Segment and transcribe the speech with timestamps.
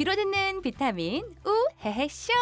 [0.00, 2.32] 귀로 듣는 비타민 우헤헤쇼.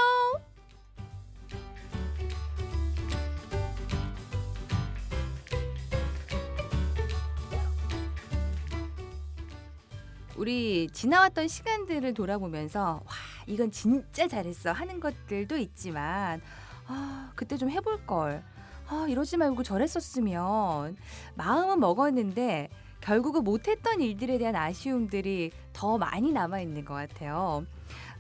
[10.36, 13.12] 우리 지나왔던 시간들을 돌아보면서 와
[13.48, 16.40] 이건 진짜 잘했어 하는 것들도 있지만
[16.86, 18.44] 아 그때 좀 해볼 걸.
[18.86, 20.96] 아 이러지 말고 저랬었으면
[21.34, 22.68] 마음은 먹었는데
[23.08, 27.64] 결국은 못했던 일들에 대한 아쉬움들이 더 많이 남아 있는 것 같아요.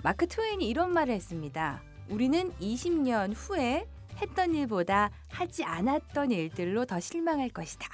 [0.02, 1.82] 마크 트웨인이 이런 말을 했습니다.
[2.08, 7.86] 우리는 20년 후에 했던 일보다 하지 않았던 일들로 더 실망할 것이다.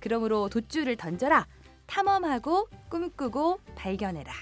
[0.00, 1.46] 그러므로 돛줄을 던져라.
[1.86, 4.32] 탐험하고 꿈꾸고 발견해라.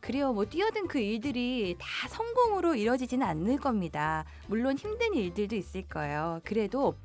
[0.00, 0.32] 그래요.
[0.32, 4.24] 뭐 뛰어든 그 일들이 다 성공으로 이뤄지지는 않을 겁니다.
[4.46, 6.40] 물론 힘든 일들도 있을 거예요.
[6.44, 6.96] 그래도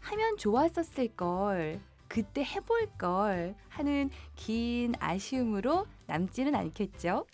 [0.00, 1.78] 하면 좋았었을 걸.
[2.10, 7.24] 그때 해볼 걸 하는 긴 아쉬움으로 남지는 않겠죠.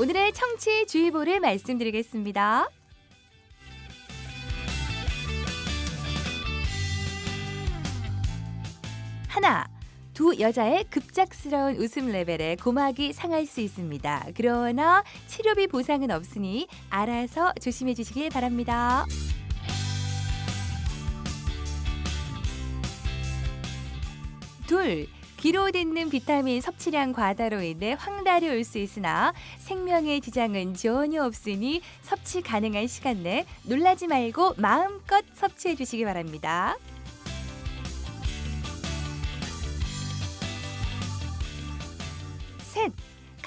[0.00, 2.66] 오늘의 청취 주의보를 말씀드리겠습니다.
[10.14, 14.28] 두 여자의 급작스러운 웃음 레벨에 고막이 상할 수 있습니다.
[14.36, 19.06] 그러나 치료비 보상은 없으니 알아서 조심해 주시길 바랍니다.
[24.66, 25.06] 둘,
[25.38, 32.42] 귀로 듣는 비타민 섭취량 과다로 인해 황달이 올 수 있으나 생명의 지장은 전혀 없으니 섭취
[32.42, 36.76] 가능한 시간 내 놀라지 말고 마음껏 섭취해 주시기 바랍니다.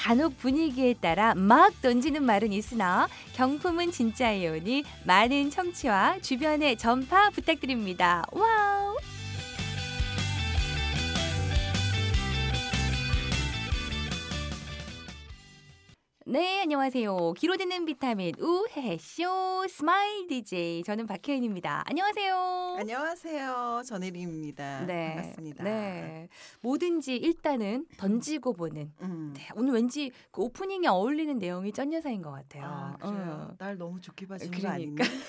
[0.06, 8.24] 간혹 분위기에 따라 막 던지는 말은 있으나 경품은 진짜이오니 많은 청취와 주변의 전파 부탁드립니다.
[8.31, 8.98] Wow!
[16.35, 17.31] 네, 안녕하세요.
[17.38, 21.85] 귀로 듣는 비타민 우혜혜쇼 smile DJ 저는 박혜인입니다.
[21.85, 22.75] 안녕하세요.
[22.78, 23.84] 안녕하세요.
[23.85, 24.85] 전혜림입니다.
[24.85, 25.63] 네, 반갑습니다.
[25.63, 26.28] 네,
[26.59, 28.91] 뭐든지 일단은 던지고 보는.
[29.03, 29.34] 음.
[29.34, 32.66] 네, 오늘 왠지 그 오프닝에 어울리는 내용이 쩐 여사인 것 같아요.
[32.66, 33.47] 아, 그래요.
[33.52, 33.57] 응.
[33.57, 35.06] 날 너무 좋게 봐주는 그러니까.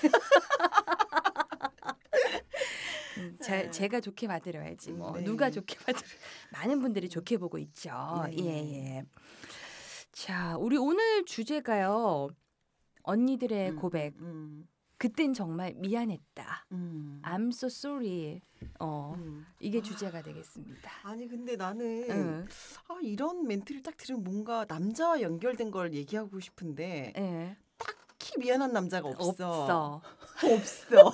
[3.15, 3.71] 음, 제, 네.
[3.71, 5.23] 제가 좋게 받으려야지 뭐 네.
[5.23, 6.05] 누가 좋게 받으려
[6.51, 8.25] 많은 분들이 좋게 보고 있죠.
[8.29, 8.35] 네.
[8.39, 8.45] 예
[8.97, 9.05] 예.
[10.17, 12.29] 자, 우리 오늘 주제가요.
[13.03, 14.15] 언니들의 음, 고백.
[14.17, 14.67] 음,
[14.97, 16.65] 그땐 정말 미안했다.
[16.71, 17.21] 음.
[17.23, 18.41] I'm so sorry.
[18.79, 19.45] 어, 음.
[19.59, 20.89] 이게 주제가 되겠습니다.
[21.03, 22.47] 아니 근데 나는 응.
[22.87, 27.55] 아, 이런 멘트를 딱 들으면 뭔가 남자와 연결된 걸 얘기하고 싶은데 예.
[27.77, 29.21] 딱히 미안한 남자가 없어.
[29.29, 30.01] 없어.
[30.51, 31.11] 없어.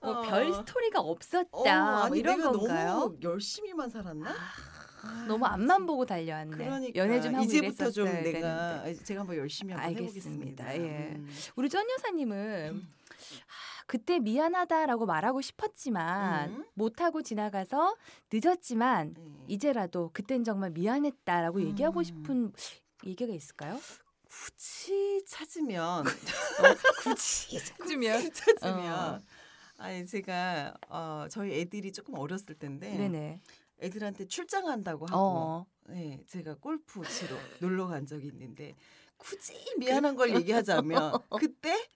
[0.00, 0.22] 뭐 어.
[0.22, 1.48] 별 스토리가 어, 없었다.
[1.52, 2.92] 뭐 아니 이런 내가 건가요?
[2.98, 4.28] 너무 열심히만 살았나?
[4.28, 4.34] 아,
[5.26, 6.56] 너무 앞만 보고 달려왔네.
[6.56, 9.04] 그러니까 연애 좀 하고 이제부터 좀 내가 되는데.
[9.04, 10.64] 제가 한번 열심히 한번 알겠습니다.
[10.64, 10.76] 해보겠습니다.
[10.76, 11.14] 예.
[11.14, 11.28] 음.
[11.56, 16.64] 우리 전 여사님은 아, 그때 미안하다라고 말하고 싶었지만 음.
[16.74, 17.96] 못하고 지나가서
[18.32, 19.44] 늦었지만 네.
[19.48, 22.04] 이제라도 그땐 정말 미안했다라고 얘기하고 음.
[22.04, 22.52] 싶은
[23.04, 23.78] 얘기가 있을까요?
[24.28, 26.04] 굳이 찾으면
[27.02, 29.20] 굳이 굳이 찾으면 어.
[29.78, 33.40] 아니 제가 어 저희 애들이 조금 어렸을 때인데 네네.
[33.80, 35.66] 애들한테 출장한다고 하고 어.
[35.88, 38.74] 네 제가 골프 치러 놀러 간 적이 있는데
[39.16, 41.88] 굳이 미안한 걸 얘기하자면 그때?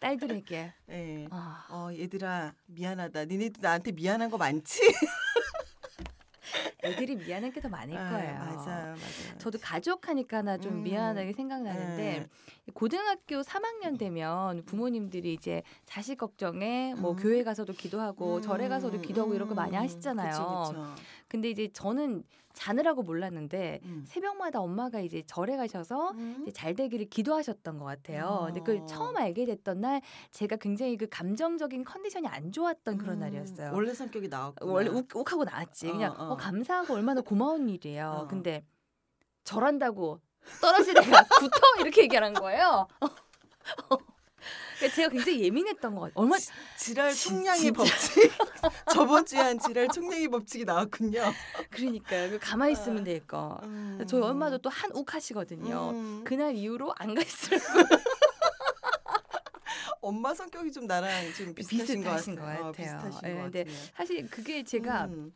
[0.00, 0.72] 딸들에게.
[0.86, 1.26] 네.
[1.30, 3.24] 아, 어 얘들아 미안하다.
[3.24, 4.80] 니네도 나한테 미안한 거 많지
[6.84, 8.34] 애들이 미안한 게 더 많을 아, 거예요.
[8.38, 8.56] 맞아요
[8.94, 8.96] 맞아요
[9.38, 10.82] 저도 가족 하니까 나 좀 음.
[10.84, 12.28] 미안하게 생각나는데
[12.74, 17.16] 고등학교 3학년 되면 부모님들이 이제 자식 걱정에 뭐 음.
[17.16, 20.30] 교회 가서도 기도하고 절에 가서도 기도하고 이런 거 많이 음, 하시잖아요.
[20.30, 20.94] 그쵸, 그쵸.
[21.28, 22.22] 근데 이제 저는
[22.54, 24.04] 자느라고 몰랐는데 음.
[24.06, 26.38] 새벽마다 엄마가 이제 절에 가셔서 음.
[26.42, 28.44] 이제 잘 되기를 기도하셨던 것 같아요.
[28.46, 28.86] 근데 그걸 어.
[28.86, 33.72] 처음 알게 됐던 날 제가 굉장히 그 감정적인 컨디션이 안 좋았던 그런 음, 날이었어요.
[33.74, 35.88] 원래 성격이 나왔고 원래 욱, 욱하고 나왔지.
[35.90, 36.36] 그냥 어, 어, 어.
[36.36, 38.22] 감사 하고 얼마나 고마운 일이에요.
[38.24, 38.26] 어.
[38.28, 38.64] 근데
[39.44, 40.20] 절한다고
[40.60, 42.86] 떨어지다가 붙어 이렇게 얘기하는 거예요.
[44.76, 46.14] 그러니까 제가 굉장히 예민했던 것 같아요.
[46.16, 46.36] 얼마
[46.76, 47.70] 지랄 진- 총량의.
[47.72, 48.32] 법칙
[48.92, 51.22] 저번 주에 한 지랄 총량의 법칙이 나왔군요.
[51.70, 53.58] 그러니까 그 가만히 있으면 될 거.
[53.62, 54.04] 음.
[54.06, 55.90] 저희 엄마도 또 한 욱 하시거든요.
[55.90, 56.24] 음.
[56.24, 57.58] 그날 이후로 안 가있어요.
[60.00, 62.60] 엄마 성격이 좀 나랑 좀 비슷하신, 비슷하신 것 것 같아요.
[62.64, 62.72] 어, 같아요.
[62.76, 63.78] 비슷하신 예, 것 근데 같아요.
[63.96, 65.32] 사실 그게 제가 음.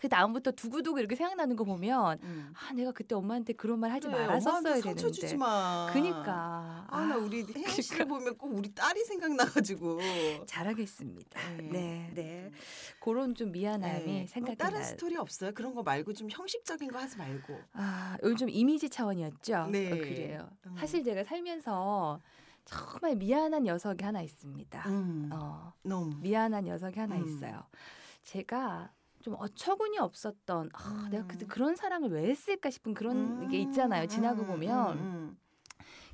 [0.00, 2.54] 그 다음부터 두고두고 이렇게 생각나는 거 보면 음.
[2.56, 4.94] 아 내가 그때 엄마한테 그런 말 하지 그래, 말았었어야 되는데.
[4.94, 5.90] 주지 마.
[5.92, 9.98] 그니까 아나 우리 혜연 씨를 보면 꼭 우리 딸이 생각나가지고.
[10.46, 11.40] 잘하겠습니다.
[11.58, 11.68] 네.
[11.70, 12.50] 네, 네.
[12.98, 14.26] 그런 좀 미안함이 네.
[14.26, 14.82] 생각이 뭐 다른.
[14.82, 15.52] 스토리 없어요?
[15.52, 17.60] 그런 거 말고 좀 형식적인 거 하지 말고.
[17.74, 19.66] 아, 요즘 이미지 차원이었죠.
[19.70, 19.92] 네.
[19.92, 20.48] 어, 그래요.
[20.66, 20.76] 음.
[20.78, 22.20] 사실 제가 살면서
[22.64, 24.82] 정말 미안한 녀석이 하나 있습니다.
[24.88, 25.28] 음.
[25.30, 26.16] 어, 너무.
[26.20, 27.26] 미안한 녀석이 하나 음.
[27.26, 27.64] 있어요.
[28.24, 28.90] 제가
[29.22, 31.48] 좀 어처구니 없었던 아, 내가 그때 음.
[31.48, 34.06] 그런 사랑을 왜 했을까 싶은 그런 음, 게 있잖아요.
[34.06, 35.38] 지나고 음, 보면 음,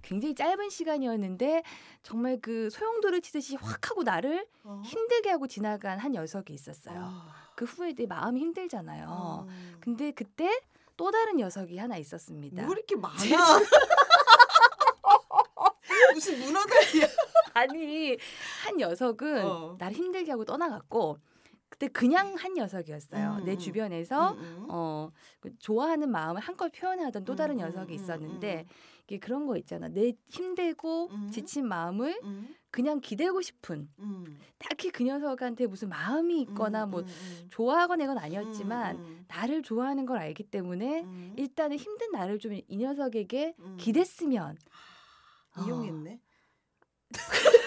[0.03, 1.63] 굉장히 짧은 시간이었는데
[2.03, 4.71] 정말 그 소용돌이 치듯이 확 하고 나를 음.
[4.71, 4.83] 어?
[4.85, 6.99] 힘들게 하고 지나간 한 녀석이 있었어요.
[7.01, 7.35] 아.
[7.55, 9.07] 그 후에 내 마음이 힘들잖아요.
[9.09, 9.47] 어.
[9.81, 10.61] 근데 그때
[10.97, 12.65] 또 다른 녀석이 하나 있었습니다.
[12.65, 13.17] 뭐 이렇게 많아?
[16.15, 17.07] 무슨 문어들이야?
[17.55, 18.17] 아니
[18.65, 19.77] 한 녀석은 어.
[19.79, 21.19] 나를 힘들게 하고 떠나갔고
[21.69, 23.37] 그때 그냥 한 녀석이었어요.
[23.41, 23.59] 음, 내 음.
[23.59, 24.67] 주변에서 음, 음.
[24.71, 28.75] 어그 좋아하는 마음을 한껏 표현하던 또 다른 음, 녀석이 음, 있었는데 음,
[29.05, 29.89] 이게 그런 거 있잖아.
[29.89, 31.31] 내 힘들고 음.
[31.31, 37.05] 지친 마음을 음, 그냥 기대고 싶은 음, 딱히 그 녀석한테 무슨 마음이 있거나 음, 뭐.
[37.51, 42.77] 좋아하거나 이건 아니었지만 음, 나를 좋아하는 걸 알기 때문에 음, 일단은 힘든 나를 좀 이
[42.77, 43.77] 녀석에게 음.
[43.79, 44.57] 기댔으면
[45.57, 45.63] 어.
[45.65, 46.21] 이용했네.
[47.17, 47.66] 음,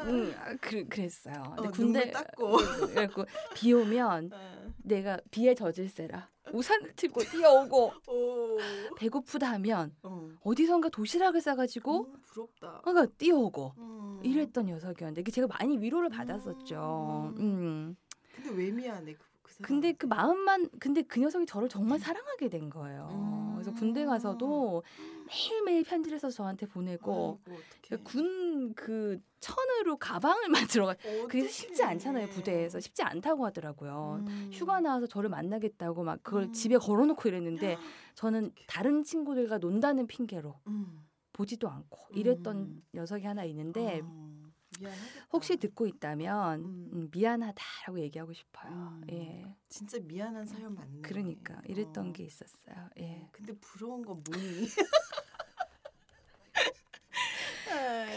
[0.00, 1.54] 아, 그, 그랬어요.
[1.56, 2.56] 어, 근데 눈물 닦고.
[2.56, 3.24] 그래갖고
[3.54, 4.72] 비 오면 어.
[4.84, 8.58] 내가 비에 젖을세라 우산을 들고 뛰어오고 오.
[8.96, 10.28] 배고프다 하면 어.
[10.42, 12.80] 어디선가 도시락을 싸가지고 음, 부럽다.
[12.82, 14.20] 그러니까 뛰어오고 음.
[14.22, 17.34] 이랬던 녀석이었는데 그 제가 많이 위로를 받았었죠.
[17.36, 17.40] 음.
[17.40, 17.96] 음.
[18.34, 19.24] 근데 왜 미안해 그,
[19.56, 19.62] 그?
[19.62, 23.08] 근데 그 마음만 근데 그 녀석이 저를 정말 사랑하게 된 거예요.
[23.12, 23.52] 음.
[23.54, 24.82] 그래서 군대 가서도
[25.26, 28.02] 매일매일 편지를 써서 저한테 보내고 아이고, 어떡해.
[28.04, 30.48] 군그 천으로 가방을
[30.86, 30.94] 만들어가
[31.28, 31.46] 그게.
[31.48, 34.24] 쉽지 않잖아요 부대에서 쉽지 않다고 하더라고요.
[34.26, 34.50] 음.
[34.52, 36.52] 휴가 나와서 저를 만나겠다고 막 그걸 음.
[36.52, 37.76] 집에 걸어놓고 이랬는데
[38.14, 38.52] 저는.
[38.66, 41.04] 다른 친구들과 논다는 핑계로 음.
[41.32, 42.82] 보지도 않고 이랬던 음.
[42.94, 44.37] 녀석이 하나 있는데 어,
[44.78, 45.26] 미안하겠다.
[45.32, 46.90] 혹시 듣고 있다면 음.
[46.92, 48.70] 음, 미안하다라고 얘기하고 싶어요.
[48.72, 49.02] 음.
[49.10, 51.02] 예, 진짜 미안한 사연 맞네.
[51.02, 52.12] 그러니까 이랬던 어.
[52.12, 52.88] 게 있었어요.
[52.98, 53.28] 예.
[53.32, 54.68] 근데 부러운 건 뭐니?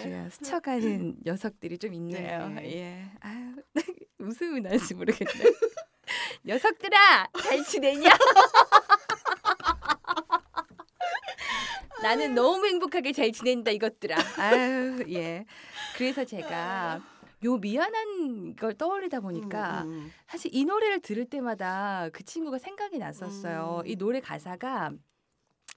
[0.01, 0.29] 그래요.
[0.31, 2.49] 스쳐가는 녀석들이 좀 있네요.
[2.49, 2.75] 네.
[2.75, 3.11] 예.
[3.19, 3.55] 아유,
[4.19, 5.31] 웃음이 나지 모르겠네.
[6.45, 8.09] 녀석들아, 잘 지내냐?
[12.01, 14.15] 나는 너무 행복하게 잘 지낸다 이것들아.
[14.37, 15.45] 아유, 예.
[15.95, 17.01] 그래서 제가
[17.43, 22.97] 요 미안한 걸 떠올리다 보니까 음, 음, 사실 이 노래를 들을 때마다 그 친구가 생각이
[22.99, 23.81] 났었어요.
[23.83, 23.87] 음.
[23.87, 24.91] 이 노래 가사가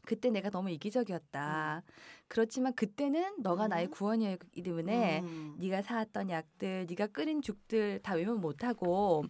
[0.06, 1.82] 그때 내가 너무 이기적이었다.
[2.28, 3.90] 그렇지만 그때는 너가 나의 음.
[3.90, 5.54] 구원이었기 때문에 음.
[5.58, 9.24] 네가 사왔던 약들, 네가 끓인 죽들 다 외면 못하고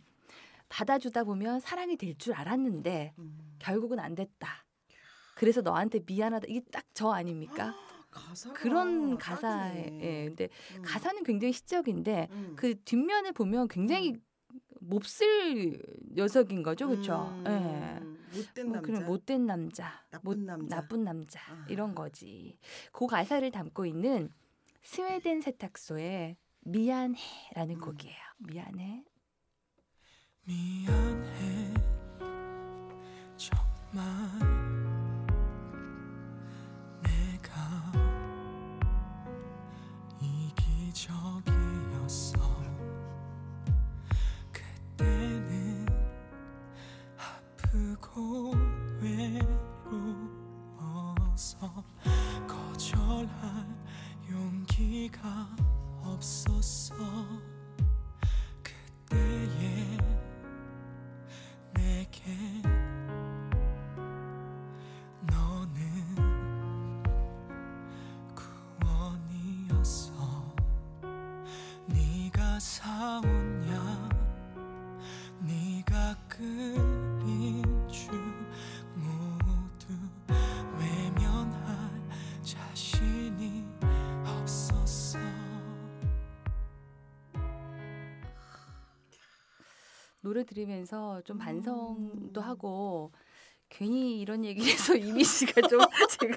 [0.69, 3.57] 받아주다 보면 사랑이 될 줄 알았는데 음.
[3.61, 4.64] 결국은 안 됐다.
[5.35, 6.47] 그래서 너한테 미안하다.
[6.49, 7.75] 이게 딱 저 아닙니까?
[8.11, 9.99] 가사가 그런 가사에.
[10.01, 10.25] 예.
[10.27, 10.83] 근데 음.
[10.83, 12.53] 가사는 굉장히 시적인데 음.
[12.57, 14.15] 그 뒷면을 보면 굉장히
[14.81, 15.83] 몹쓸
[16.15, 17.27] 녀석인 거죠, 그렇죠?
[17.45, 17.45] 음.
[17.49, 18.39] 예.
[18.39, 18.81] 못된 뭐 남자.
[18.93, 20.77] 그런 못된 남자, 나쁜 못, 남자.
[20.77, 21.67] 나쁜 남자 아.
[21.69, 22.57] 이런 거지.
[22.93, 24.31] 그 가사를 담고 있는
[24.83, 27.81] 스웨덴 세탁소의 미안해라는 음.
[27.81, 28.17] 곡이에요.
[28.39, 29.05] 미안해.
[30.47, 31.75] 미안해
[33.37, 34.64] 정말
[50.77, 51.85] 외로워서
[52.47, 53.67] 거절할
[54.31, 55.49] 용기가
[56.03, 56.95] 없었어
[90.25, 92.43] 노래 들으면서 좀 반성도 음.
[92.43, 93.13] 하고
[93.69, 95.81] 괜히 이런 얘기를 해서 이미지가 좀
[96.19, 96.35] 제가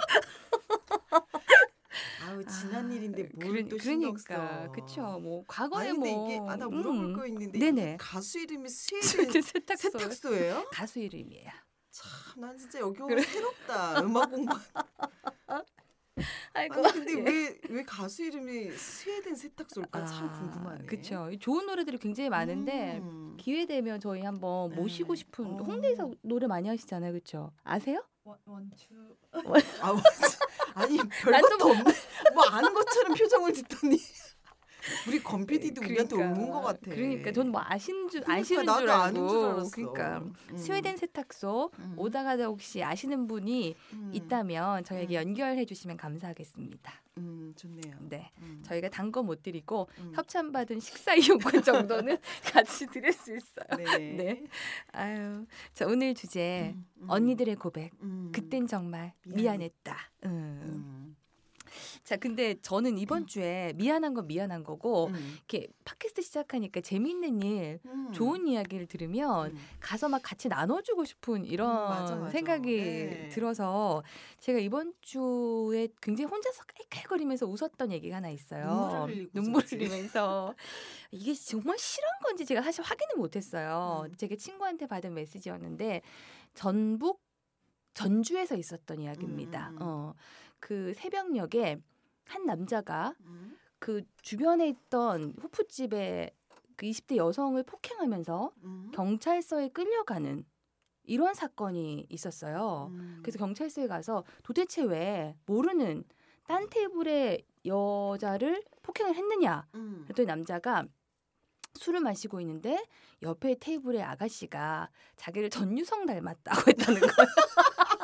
[2.20, 4.72] 아우 지난 아, 일인데 뭘 그러- 또 신경 그러니까 써.
[4.74, 7.98] 그쵸 뭐 과거에 아니 뭐 이게 아 나 물어볼 음, 거 있는데 네네.
[7.98, 10.68] 가수 이름이 스웨덴 세탁소 세탁소예요?
[10.74, 11.50] 가수 이름이에요.
[11.92, 13.24] 참, 난 진짜 여기 오면 그래.
[13.24, 14.02] 새롭다.
[14.02, 14.54] 음악 공부.
[16.58, 16.86] 아이고.
[16.86, 17.58] 아니 근데 예.
[17.70, 20.86] 왜왜 가수 이름이 스웨덴 세탁소일까 참 궁금하네.
[20.86, 21.30] 그렇죠.
[21.40, 23.36] 좋은 노래들이 굉장히 많은데 음.
[23.40, 24.76] 기회 되면 저희 한번 네.
[24.76, 25.58] 모시고 싶은 어.
[25.64, 27.52] 홍대에서 노래 많이 하시잖아요, 그렇죠?
[27.64, 28.04] 아세요?
[28.24, 28.88] 원, 원추
[29.82, 29.96] 아,
[30.74, 31.84] 아니 난 별것도 좀- 없네.
[32.34, 33.98] 뭐 아는 것처럼 표정을 짓더니
[35.08, 35.20] 우리
[35.82, 36.40] 우리한테 그러니까.
[36.42, 36.80] 오는 것 같아.
[36.92, 39.28] 그러니까 전뭐 아시는 줄 그러니까 아시는 줄 알고.
[39.30, 39.72] 줄 알았어.
[39.72, 40.18] 그러니까
[40.52, 40.58] 음.
[40.58, 41.94] 스웨덴 세탁소 음.
[41.98, 44.12] 오다 가다 혹시 아시는 분이 음.
[44.14, 45.28] 있다면 저에게 음.
[45.28, 46.94] 연결해 주시면 감사하겠습니다.
[47.18, 47.96] 음 좋네요.
[48.10, 48.32] 네.
[48.42, 48.62] 음.
[48.64, 50.12] 저희가 단 거 못 드리고 음.
[50.16, 52.18] 협찬 받은 식사 이용권 정도는
[52.54, 53.66] 같이 드릴 수 있어요.
[53.78, 54.14] 네.
[54.14, 54.44] 네.
[54.92, 55.46] 아유.
[55.74, 56.76] 자, 오늘 주제.
[57.08, 57.92] 언니들의 고백.
[58.04, 58.32] 음.
[58.34, 59.14] 그땐 정말.
[59.26, 59.98] 미안했다.
[60.26, 61.16] 음.
[61.78, 62.00] 음.
[62.04, 65.38] 자, 근데 저는 이번 주에 미안한 건 미안한 거고 음.
[65.38, 68.12] 이렇게 팟캐스트 시작하니까 재미있는 일, 음.
[68.14, 69.58] 좋은 이야기를 들으면 음.
[69.80, 72.32] 가서 막 같이 나눠주고 싶은 이런 음, 맞아, 맞아.
[72.32, 73.30] 생각이 네.
[73.30, 74.04] 들어서
[74.40, 79.08] 제가 이번 주에 굉장히 혼자서 깔깔거리면서 웃었던 얘기가 하나 있어요.
[79.36, 79.76] 웃었지.
[79.76, 80.54] 흘리면서
[81.12, 84.06] 이게 정말 실한 건지 제가 사실 확인을 못했어요.
[84.06, 84.16] 음.
[84.16, 86.02] 제가 친구한테 받은 메시지였는데
[86.54, 87.22] 전북
[87.94, 89.70] 전주에서 있었던 이야기입니다.
[89.70, 89.78] 음, 음.
[89.82, 90.14] 어,
[90.68, 91.82] 그 새벽녘에
[92.26, 93.58] 한 남자가 음.
[93.80, 96.36] 그 주변에 있던 호프집에
[96.76, 98.92] 그 20대 여성을 폭행하면서 음.
[98.94, 100.44] 경찰서에 끌려가는
[101.04, 102.90] 이런 사건이 있었어요.
[102.92, 103.20] 음.
[103.22, 106.04] 그래서 경찰서에 가서 도대체 왜 모르는
[106.48, 110.02] 딴 테이블의 여자를 폭행을 했느냐 음.
[110.04, 110.86] 그랬더니 남자가
[111.76, 112.84] 술을 마시고 있는데
[113.22, 117.14] 옆에 테이블의 아가씨가 자기를 전유성 닮았다고 했다는 거예요.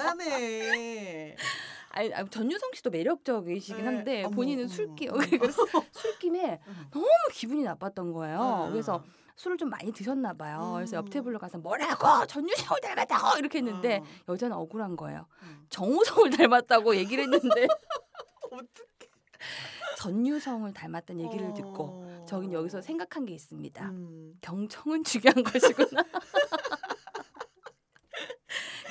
[0.00, 1.36] 하네.
[1.90, 3.84] 아니, 아니, 전유성 씨도 매력적이시긴 네.
[3.84, 5.06] 한데 어머, 본인은 술기.
[5.06, 6.86] 그래서 술김에 음.
[6.90, 8.38] 너무 기분이 나빴던 거예요.
[8.40, 8.70] 어.
[8.70, 9.04] 그래서
[9.36, 10.72] 술을 좀 많이 드셨나 봐요.
[10.74, 11.10] 그래서 옆 음.
[11.10, 14.32] 테이블로 가서 뭐라고 전유성을 닮았다고 이렇게 했는데 어.
[14.32, 15.26] 여자는 억울한 거예요.
[15.42, 15.66] 음.
[15.70, 17.66] 정우성을 닮았다고 얘기를 했는데
[18.50, 19.10] 어떡해.
[19.98, 22.24] 전유성을 닮았다는 얘기를 듣고 어.
[22.28, 23.84] 저긴 여기서 생각한 게 있습니다.
[23.90, 24.34] 음.
[24.40, 26.02] 경청은 중요한 것이구나.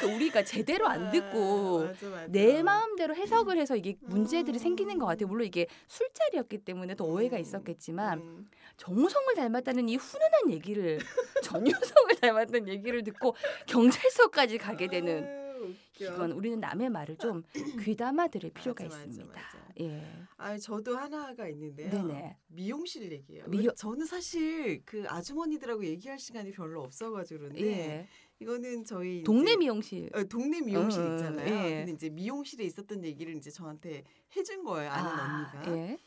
[0.04, 2.28] 그러니까 우리가 제대로 안 듣고 아, 맞아, 맞아.
[2.28, 4.60] 내 마음대로 해석을 해서 이게 문제들이 음.
[4.60, 5.28] 생기는 것 같아요.
[5.28, 7.42] 물론 이게 술자리였기 때문에 더 오해가 음.
[7.42, 8.50] 있었겠지만 음.
[8.78, 11.00] 정우성을 닮았다는 이 훈훈한 얘기를
[11.44, 13.36] 전유성을 닮았다는 얘기를 듣고
[13.68, 15.53] 경찰서까지 가게 되는 웃겨.
[16.00, 17.44] 이건 우리는 남의 말을 좀
[17.84, 19.40] 귀담아 들을 필요가 맞아, 맞아, 있습니다.
[19.40, 19.68] 맞아.
[19.80, 20.06] 예.
[20.38, 21.90] 아, 저도 하나가 있는데요.
[21.92, 22.38] 네네.
[22.48, 23.46] 미용실 얘기예요.
[23.48, 28.08] 미용- 저는 사실 그 아주머니들하고 얘기할 시간이 별로 없어가지고 그런데 예.
[28.40, 30.10] 이거는 저희 동네 미용실.
[30.14, 31.66] 어, 동네 미용실 음, 있잖아요.
[31.66, 31.76] 예.
[31.78, 34.04] 근데 이제 미용실에 있었던 얘기를 이제 저한테
[34.36, 34.90] 해준 거예요.
[34.92, 35.78] 아는 아, 언니가.
[35.78, 35.98] 예.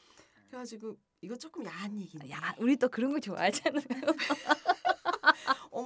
[0.49, 2.31] 그래가지고 이거 조금 야한 얘기인데.
[2.31, 3.83] 야, 우리 또 그런 거 좋아하잖아요.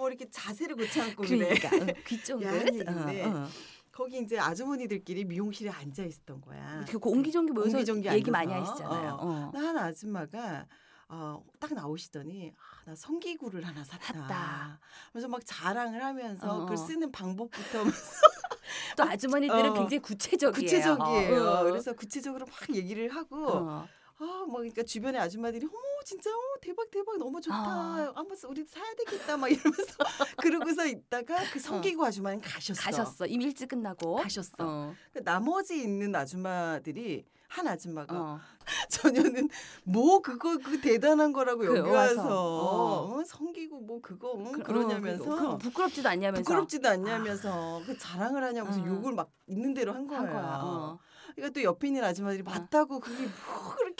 [0.00, 1.54] 어머 이렇게 자세를 고쳐갖고 그래.
[1.54, 2.46] 그러니까 응, 귀 쫑긋.
[2.46, 3.24] 야한 얘기인데.
[3.24, 3.48] 어, 어.
[3.92, 6.84] 거기 이제 아주머니들끼리 미용실에 앉아 있었던 거야.
[6.88, 8.30] 그 옹기종기 모여서 옹기종기 얘기 앉아서.
[8.30, 9.18] 많이 하시잖아요.
[9.20, 9.52] 어.
[9.54, 10.66] 한 아줌마가
[11.08, 14.12] 어, 딱 나오시더니 아, 나 성기구를 하나 샀다.
[14.14, 14.80] 샀다.
[15.12, 16.76] 그래서 막 자랑을 하면서 어, 어.
[16.76, 17.84] 쓰는 방법부터
[18.96, 20.52] 또 아주머니들은 어, 굉장히 구체적이에요.
[20.52, 21.42] 구체적이에요.
[21.42, 21.64] 어.
[21.64, 23.88] 그래서 구체적으로 막 얘기를 하고 어.
[24.18, 27.56] 아, 막 그러니까 주변에 아줌마들이 어머 진짜 어, 대박 대박 너무 좋다.
[27.56, 28.12] 아.
[28.14, 29.94] 한번 우리 사야 되겠다 막 이러면서
[30.42, 32.80] 그러고서 있다가 그 성기구 아주머니는 가셨어.
[32.82, 33.26] 가셨어.
[33.26, 34.16] 이미 일찍 끝나고.
[34.16, 34.54] 가셨어.
[34.60, 34.94] 어.
[35.12, 38.40] 그 나머지 있는 아줌마들이 한 아줌마가 어.
[38.90, 39.48] 전혀는
[39.82, 42.20] 뭐 그거 그 대단한 거라고 그 여기 와서.
[42.22, 43.14] 와서 어.
[43.18, 44.52] 어, 성기고 뭐 그거 응?
[44.52, 48.86] 그- 그러냐면서 어, 그, 그 부끄럽지도 않냐면서 부끄럽지도 않냐면서 그 자랑을 하냐면서 어.
[48.86, 50.20] 욕을 막 있는 대로 한 거야.
[50.20, 50.60] 한 거야.
[50.62, 50.98] 어.
[51.34, 53.30] 그러니까 또 옆에 있는 아줌마들이 맞다고 그게 뭐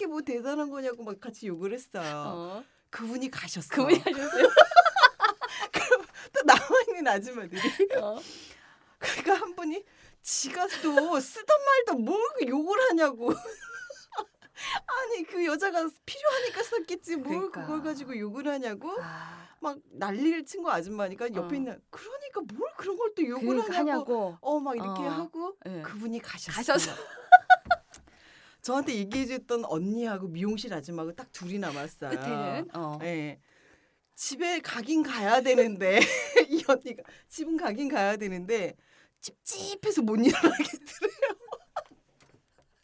[0.01, 2.25] 그렇게 뭐 대단한 거냐고 막 같이 욕을 했어요.
[2.27, 2.65] 어.
[2.89, 3.69] 그분이 가셨어.
[3.75, 4.49] 그분이 하셨어요.
[6.33, 7.61] 또 나와 있는 아줌마들이
[8.01, 8.19] 어.
[8.99, 9.85] 그러니까 한 분이
[10.23, 13.31] 지가 또 쓰던 말도 뭘그 욕을 하냐고.
[14.87, 17.63] 아니 그 여자가 필요하니까 썼겠지 뭘 그러니까.
[17.63, 21.59] 그걸 가지고 욕을 하냐고 아, 막 난리를 친 거 아줌마니까 옆에 어.
[21.59, 24.39] 있는 그러니까 뭘 그런 걸 또 욕을 그러니까 하냐고 하냐고.
[24.41, 25.09] 어 막 이렇게 어.
[25.11, 25.83] 하고 예.
[25.83, 26.57] 그분이 가셨어.
[26.57, 26.93] 가셔서.
[28.63, 32.11] 저한테 얘기해 줬던 언니하고 미용실 아줌마하고 딱 둘이 남았어요.
[32.11, 32.99] 끝에는 어.
[33.03, 33.41] 예.
[34.15, 35.99] 집에 가긴 가야 되는데
[36.51, 38.77] 이 언니가 집은 가긴 가야 되는데
[39.21, 40.61] 찝찝해서 못 일어나겠더래요.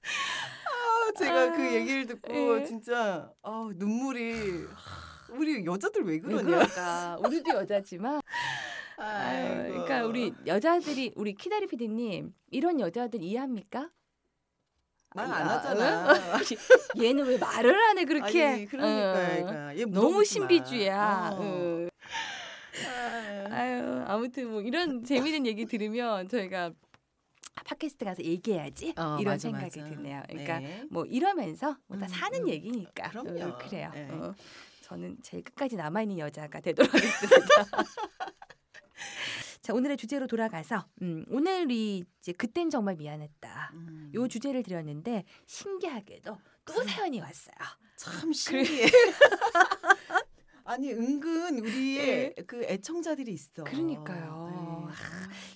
[0.67, 2.65] 아, 제가 그 아, 얘기를 듣고 예.
[2.65, 6.43] 진짜 아, 눈물이 하, 우리 여자들 왜왜 그러냐?
[6.43, 7.19] 그럴까?
[7.21, 8.21] 우리도 여자지만
[8.97, 9.73] 아이고.
[9.73, 13.91] 그러니까 우리 여자들이 우리 키다리 PD님 이런 여자들 이해합니까?
[15.17, 15.49] 말 아, 안 응?
[15.51, 16.15] 하잖아.
[17.03, 18.47] 얘는 왜 말을 안 해 그렇게?
[18.47, 19.15] 아니, 그러니까, 어.
[19.15, 19.77] 그러니까.
[19.79, 20.25] 얘 너무.
[20.25, 21.31] 신비주의야.
[21.33, 21.41] 어.
[21.43, 21.89] 응.
[23.51, 24.05] 아유.
[24.07, 26.73] 아무튼 뭐 이런 재미있는 얘기 들으면 저희가
[27.65, 29.95] 팟캐스트 가서 얘기해야지 어, 이런 맞아, 생각이 맞아.
[29.95, 30.23] 드네요.
[30.29, 30.85] 그러니까 네.
[30.91, 32.49] 뭐 이러면서 뭐다 음, 사는 음.
[32.49, 33.45] 얘기니까 그럼요.
[33.45, 33.91] 어, 그래요.
[33.95, 34.09] 네.
[34.13, 34.35] 어,
[34.83, 37.39] 저는 제일 끝까지 남아 있는 여자가 되도록 하겠습니다.
[39.67, 43.73] 자 오늘의 주제로 돌아가서 음, 오늘이 이제 그땐 정말 미안했다.
[43.75, 44.13] 음.
[44.15, 47.57] 요 주제를 드렸는데 신기하게도 또 사연이 왔어요.
[47.97, 48.87] 참 신기해.
[50.63, 53.65] 아니 은근 우리의 그 애청자들이 있어.
[53.65, 54.87] 그러니까요.
[54.89, 54.95] 네.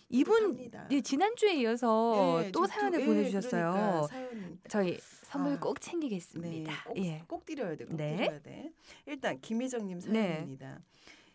[0.09, 0.89] 이분 뿌듯합니다.
[0.89, 3.73] 네, 지난주에 이어서 예, 또 저- 사연을 예, 보내주셨어요.
[3.73, 6.85] 그러니까 사연 저희 선물 아, 꼭 네, 챙기겠습니다.
[6.85, 7.23] 꼭, 예.
[7.29, 7.85] 꼭 드려야 돼.
[7.85, 8.17] 꼭 네.
[8.17, 8.73] 드려야 돼.
[9.07, 10.29] 일단 김혜정님 네.
[10.33, 10.81] 사연입니다.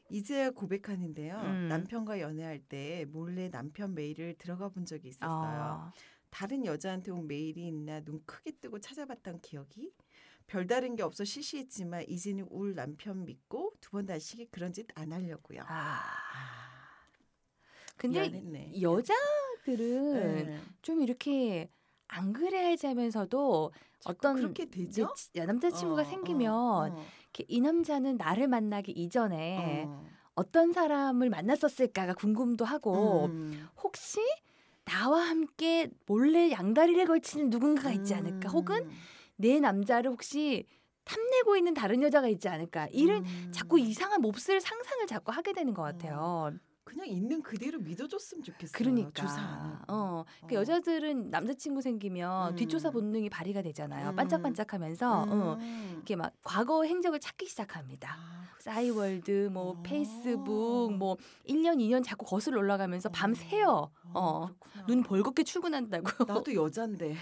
[0.10, 1.36] 이제야 고백하는데요.
[1.42, 1.68] 음.
[1.68, 5.90] 남편과 연애할 때 몰래 남편 메일을 들어가 본 적이 있었어요.
[5.90, 5.92] 어,
[6.30, 9.92] 다른 여자한테 온 메일이 있나 눈 크게 뜨고 찾아봤던 기억이
[10.48, 15.62] 별다른 게 없어 시시했지만 이제는 울 남편 믿고 두 번 다시 그런 짓 안 하려고요.
[15.68, 16.02] 아.
[16.02, 16.02] 아,
[17.98, 18.82] 근데 미안했네.
[18.82, 20.60] 여자들은 네.
[20.82, 21.70] 좀 이렇게
[22.08, 23.72] 안 그래야지 하면서도
[24.06, 25.12] 어떤 그렇게 되죠?
[25.34, 27.02] 남자친구가 어, 생기면 어, 이렇게
[27.48, 30.06] 이 남자는 나를 만나기 이전에 어.
[30.36, 33.68] 어떤 사람을 만났었을까가 궁금도 하고 음.
[33.84, 34.20] 혹시
[34.84, 38.50] 나와 함께 몰래 양다리를 걸치는 누군가가 있지 않을까?
[38.50, 38.90] 혹은 음.
[39.38, 40.66] 내 남자를 혹시
[41.04, 42.88] 탐내고 있는 다른 여자가 있지 않을까?
[42.92, 43.52] 이런 음.
[43.52, 46.52] 자꾸 이상한 몹쓸 상상을 자꾸 하게 되는 것 같아요.
[46.96, 48.72] 그냥 있는 그대로 믿어줬으면 좋겠어요.
[48.72, 49.84] 그러니까 조사.
[49.90, 50.60] 어, 그 어.
[50.60, 52.56] 여자들은 남자친구 생기면 음.
[52.56, 54.12] 뒷조사 본능이 발휘가 되잖아요.
[54.12, 54.16] 음.
[54.16, 55.92] 반짝반짝하면서 어, 음.
[55.96, 58.16] 이렇게 막 과거 행적을 찾기 시작합니다.
[58.18, 59.82] 아, 싸이월드, 뭐 어.
[59.84, 61.18] 페이스북, 뭐
[61.50, 63.92] 1년, 2년 자꾸 거슬러 올라가면서 밤 새요.
[64.14, 64.86] 어, 그렇구나.
[64.86, 66.06] 눈 벌겋게 출근한다고.
[66.32, 67.18] 나도 여잔데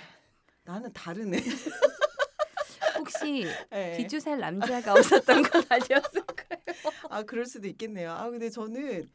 [0.66, 1.40] 나는 다르네.
[3.00, 3.98] 혹시 네.
[3.98, 6.60] 뒷조사할 남자가 없었던 건 아니었을까요?
[7.10, 8.12] 아 그럴 수도 있겠네요.
[8.12, 9.10] 아 근데 저는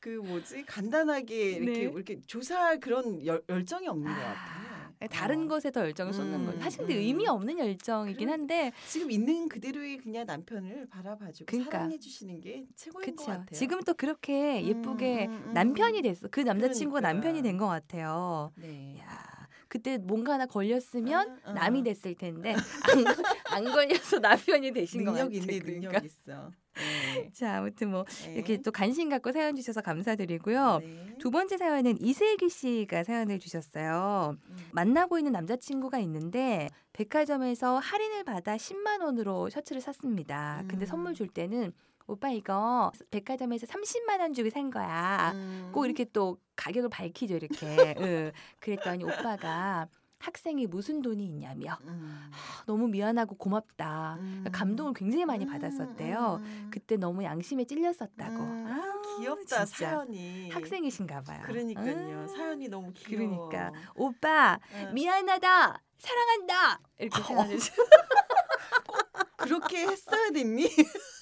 [0.00, 1.92] 그 뭐지 간단하게 이렇게 네.
[1.92, 5.08] 이렇게 조사할 그런 열, 열정이 없는 것 아, 같아요.
[5.10, 5.48] 다른 어.
[5.48, 6.60] 것에 더 열정을 쏟는 음, 거죠.
[6.60, 7.00] 사실 근데 음.
[7.00, 8.28] 의미 없는 열정이긴.
[8.30, 11.70] 한데 지금 있는 그대로의 그냥 남편을 바라봐주고 그러니까.
[11.78, 13.26] 사랑해 주시는 게 최고인 것 그렇죠.
[13.40, 13.46] 같아요.
[13.58, 16.02] 지금 또 그렇게 예쁘게 음, 음, 음, 남편이 음.
[16.02, 16.28] 됐어.
[16.28, 17.12] 그 남자친구가 그러니까.
[17.28, 18.52] 남편이 된 것 같아요.
[18.56, 18.98] 네.
[19.00, 19.37] 야,
[19.68, 21.52] 그때 뭔가 하나 걸렸으면 아, 아.
[21.52, 25.28] 남이 됐을 텐데 안, 안 걸려서 남편이 되신 것 같아요.
[25.28, 25.92] 능력 있네 그러니까.
[25.92, 26.50] 능력 있어.
[27.14, 27.30] 네.
[27.32, 28.34] 자, 아무튼 뭐 네.
[28.34, 30.78] 이렇게 또 관심 갖고 사연 주셔서 감사드리고요.
[30.80, 31.16] 네.
[31.18, 34.36] 두 번째 사연은 이슬기 씨가 사연을 주셨어요.
[34.40, 34.56] 음.
[34.72, 40.62] 만나고 있는 남자친구가 있는데 백화점에서 할인을 받아 10만 원으로 셔츠를 샀습니다.
[40.68, 40.86] 근데 음.
[40.86, 41.72] 선물 줄 때는
[42.08, 45.32] 오빠 이거 백화점에서 30만 원 주고 산 거야.
[45.34, 45.70] 음.
[45.74, 47.94] 꼭 이렇게 또 가격을 밝히죠 이렇게.
[47.98, 48.32] 응.
[48.60, 49.86] 그랬더니 오빠가
[50.18, 52.30] 학생이 무슨 돈이 있냐며 음.
[52.32, 54.16] 아, 너무 미안하고 고맙다.
[54.20, 54.44] 음.
[54.50, 56.40] 감동을 굉장히 많이 음, 받았었대요.
[56.42, 56.70] 음.
[56.72, 58.36] 그때 너무 양심에 찔렸었다고.
[58.42, 59.90] 음, 아, 귀엽다 진짜.
[59.90, 60.48] 사연이.
[60.50, 61.42] 학생이신가 봐요.
[61.46, 62.22] 그러니까요.
[62.22, 63.48] 아, 사연이 너무 귀여워.
[63.50, 64.94] 그러니까 오빠 응.
[64.94, 67.72] 미안하다 사랑한다 이렇게 사연을 주-
[69.36, 70.68] 그렇게 했어야 됐니?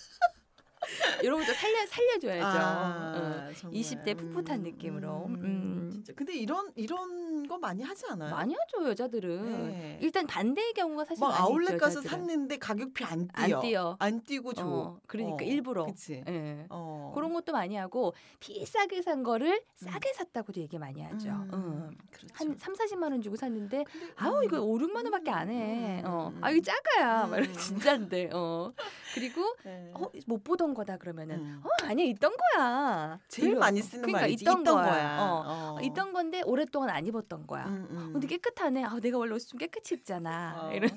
[1.22, 2.58] 이런 것도 살려 살려줘야죠.
[2.58, 2.62] 응.
[2.62, 3.80] 아, 정말.
[3.80, 5.26] 20대 풋풋한 느낌으로.
[5.26, 5.85] 음, 음.
[5.96, 6.12] 진짜.
[6.14, 8.30] 근데 이런 이런 거 많이 하지 않아요?
[8.30, 9.68] 많이 하죠 여자들은.
[9.68, 9.98] 네.
[10.02, 12.10] 일단 반대의 경우가 사실 막 많이 아울렛 있죠, 가서 여자들은.
[12.26, 13.60] 샀는데 가격표 안안 뛰어.
[13.60, 13.96] 뛰어.
[13.98, 14.66] 안 뛰고 줘.
[14.66, 15.86] 어, 그러니까 어, 일부러.
[15.86, 16.22] 그치.
[16.26, 16.66] 예.
[16.70, 17.12] 어.
[17.14, 21.28] 그런 것도 많이 하고 비싸게 산 거를 싸게 샀다고도 얘기 많이 하죠.
[21.30, 21.96] 음, 응.
[22.10, 22.34] 그렇죠.
[22.34, 23.84] 한 3, 40만 원 주고 샀는데
[24.16, 26.02] 아우 음, 이거 5, 6만 원밖에 안 해.
[26.04, 26.28] 음, 어.
[26.34, 27.26] 음, 아 이거 작아야.
[27.26, 27.42] 막 음.
[27.44, 28.30] 이러면 진짜인데.
[28.32, 28.72] 어.
[29.14, 29.90] 그리고 네.
[29.94, 31.62] 어, 못 보던 거다 그러면은 음.
[31.64, 33.18] 어, 아니야 있던 거야.
[33.28, 34.44] 제일 많이 쓰는 그러니까 말이지.
[34.44, 34.84] 있던 있던, 거야.
[34.86, 35.20] 거야.
[35.22, 35.44] 어.
[35.76, 35.78] 어.
[35.86, 37.66] 있던 건데 오랫동안 안 입었던 거야.
[37.66, 38.12] 음, 음.
[38.12, 38.84] 근데 깨끗하네.
[38.84, 40.56] 아, 내가 원래 옷이 좀 깨끗이 입잖아.
[40.68, 40.72] 어.
[40.74, 40.90] 이런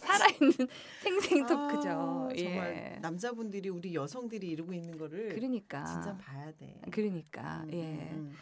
[0.00, 0.52] 살아있는
[1.02, 2.28] 생생 아, 토크죠.
[2.36, 2.98] 정말 예.
[3.00, 5.84] 남자분들이 우리 여성들이 이러고 있는 거를 그러니까.
[5.84, 6.80] 진짜 봐야 돼.
[6.90, 8.36] 그러니까 음, 예 음, 음.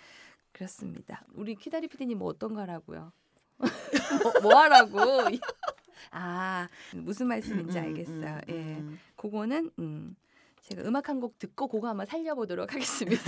[0.52, 1.24] 그렇습니다.
[1.34, 3.12] 우리 키다리 피디님 뭐 어떤 거라고요?
[4.22, 4.98] 뭐, 뭐 하라고?
[6.10, 8.34] 아 무슨 말씀인지 음, 알겠어요.
[8.34, 9.00] 음, 예, 음.
[9.16, 10.16] 그거는 음,
[10.62, 13.22] 제가 음악 한 곡 듣고 그거 한번 살려보도록 하겠습니다.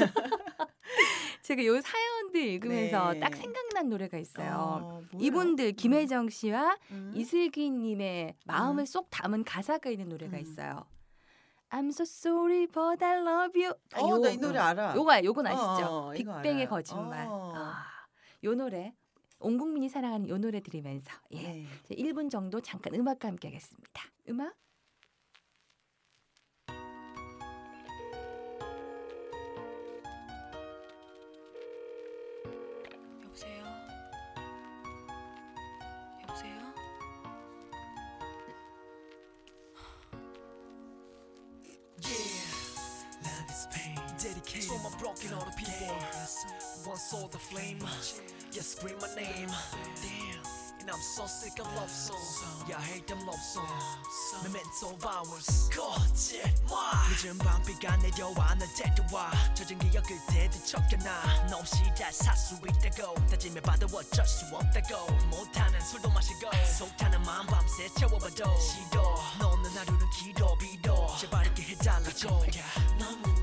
[1.42, 3.20] 제가 요 사연 들 읽으면서 네.
[3.20, 4.80] 딱 생각난 노래가 있어요.
[4.82, 5.02] 어?
[5.18, 7.12] 이분들 김혜정 씨와 음.
[7.14, 8.86] 이슬기 님의 마음을 음.
[8.86, 10.42] 쏙 담은 가사가 있는 노래가 음.
[10.42, 10.84] 있어요.
[11.70, 13.74] I'm so sorry but I love you.
[13.94, 14.94] 아, 어, 요- 나이 노래 알아.
[14.96, 15.86] 요거 요건 아시죠?
[15.86, 16.68] 어, 어, 빅뱅의.
[16.68, 17.26] 거짓말.
[17.28, 17.52] 어.
[17.56, 17.84] 아,
[18.44, 18.94] 요 노래
[19.40, 21.42] 온 국민이 사랑하는 요 노래 들으면서 예.
[21.42, 21.66] 네.
[21.84, 24.02] 이제 1분 정도 잠깐 음악과 함께 하겠습니다.
[24.28, 24.54] 음악
[36.35, 36.73] 여보세요?
[43.23, 45.95] Love is pain dedicated to my broken hearted people
[46.85, 47.79] one saw the flame.
[48.51, 49.49] Yeah, scream my name.
[50.01, 50.54] Damn.
[50.86, 52.44] And I'm so sick of love songs.
[52.68, 53.66] Yeah, I hate them love songs.
[54.44, 55.68] Memento hours.
[55.74, 56.78] 거짓말.
[57.10, 59.32] 늦은 밤비가 내려와 널 데려와.
[59.54, 61.48] 젖은 기억을 되뒤척여놔.
[61.50, 63.14] 너 없이 잘살수 있다고.
[63.26, 65.12] 다짐해 봐도 어쩔 수 없다고.
[65.26, 66.50] 못하는 술도 마시고.
[66.78, 68.60] 속타는 마음 밤새 채워봐도.
[68.60, 69.02] 시도.
[69.40, 71.16] 너 없는 하루는 길어 빌어.
[71.16, 72.46] 제발 이렇게 해달라고.
[73.00, 73.35] 너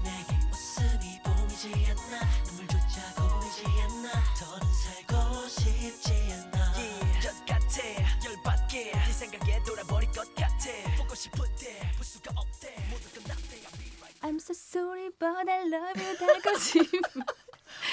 [15.23, 17.32] but I love you 달거짐.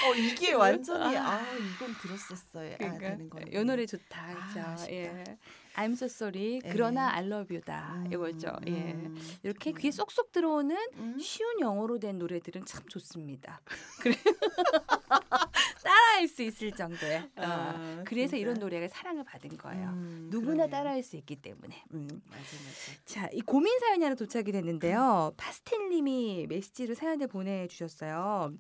[0.04, 3.38] 어 이게 완전히 아 이건 들었었어야 되는 거.
[3.40, 4.60] 이 노래 좋다, 그렇죠?
[4.70, 4.92] 아쉽다.
[4.92, 5.38] 예.
[5.76, 6.60] I'm so sorry.
[6.64, 6.68] 예.
[6.72, 8.04] 그러나 I love you다.
[8.12, 8.52] 이거죠.
[8.66, 8.92] 예.
[8.92, 9.16] 음.
[9.42, 11.18] 이렇게 귀에 쏙쏙 들어오는 음.
[11.18, 13.60] 쉬운 영어로 된 노래들은 참 좋습니다.
[14.00, 14.14] 그래
[15.84, 17.18] 따라할 수 있을 정도의.
[17.36, 18.36] 어, 아, 그래서 진짜?
[18.36, 19.88] 이런 노래가 사랑을 받은 거예요.
[19.90, 20.70] 음, 누구나 그러네요.
[20.70, 21.84] 따라할 수 있기 때문에.
[21.94, 22.08] 음.
[22.26, 23.04] 맞아 맞아.
[23.04, 25.32] 자, 이 고민 사연이 하나 도착이 됐는데요.
[25.36, 28.52] 파스텔님이 메시지로 사연을 보내주셨어요.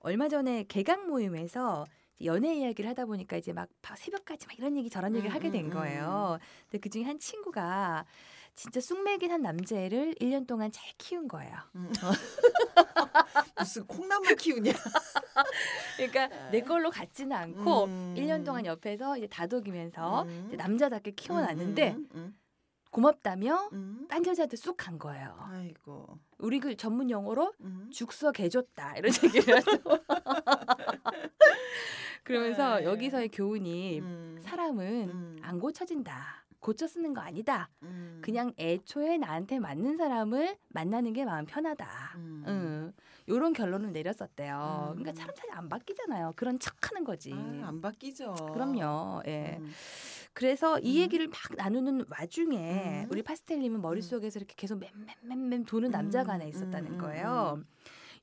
[0.00, 1.86] 얼마 전에 개강 모임에서
[2.24, 5.50] 연애 이야기를 하다 보니까 이제 막 바- 새벽까지 막 이런 얘기 저런 얘기를 음, 하게
[5.50, 6.38] 된 음, 거예요.
[6.70, 8.04] 근데 그 중에 한 친구가
[8.54, 11.56] 진짜 쑥맥인 한 남자애를 1년 동안 잘 키운 거예요.
[11.74, 11.90] 음.
[13.58, 14.72] 무슨 콩나물 키우냐?
[15.96, 18.14] 그러니까 내 걸로 같지는 않고 음.
[18.16, 20.44] 1년 동안 옆에서 이제 다독이면서 음.
[20.48, 22.38] 이제 남자답게 키워놨는데 음, 음,
[22.94, 24.06] 고맙다며 음.
[24.08, 25.36] 딴 여자한테 쑥 간 거예요.
[25.50, 26.18] 아이고.
[26.38, 27.90] 우리 그 전문 용어로 음.
[27.92, 29.72] 죽서 개줬다 이런 얘기를 하죠.
[32.22, 32.84] 그러면서 네.
[32.84, 34.38] 여기서의 교훈이 음.
[34.42, 35.36] 사람은 음.
[35.42, 36.44] 안 고쳐진다.
[36.60, 37.68] 고쳐 쓰는 거 아니다.
[37.82, 38.20] 음.
[38.22, 41.86] 그냥 애초에 나한테 맞는 사람을 만나는 게 마음 편하다.
[42.16, 42.44] 음.
[42.46, 42.92] 응.
[43.28, 44.94] 요런 결론을 내렸었대요.
[44.96, 45.02] 음.
[45.02, 46.32] 그러니까 사람 잘안 바뀌잖아요.
[46.36, 47.32] 그런 척하는 거지.
[47.34, 48.34] 아, 안 바뀌죠.
[48.54, 49.22] 그럼요.
[49.26, 49.60] 예.
[50.34, 50.36] 음.
[50.36, 51.02] 그래서 이 음.
[51.02, 53.08] 얘기를 막 나누는 와중에 음.
[53.10, 57.62] 우리 파스텔님은 머릿속에서 이렇게 계속 맴맴맴맴 도는 남자가 하나 있었다는 음, 음, 거예요.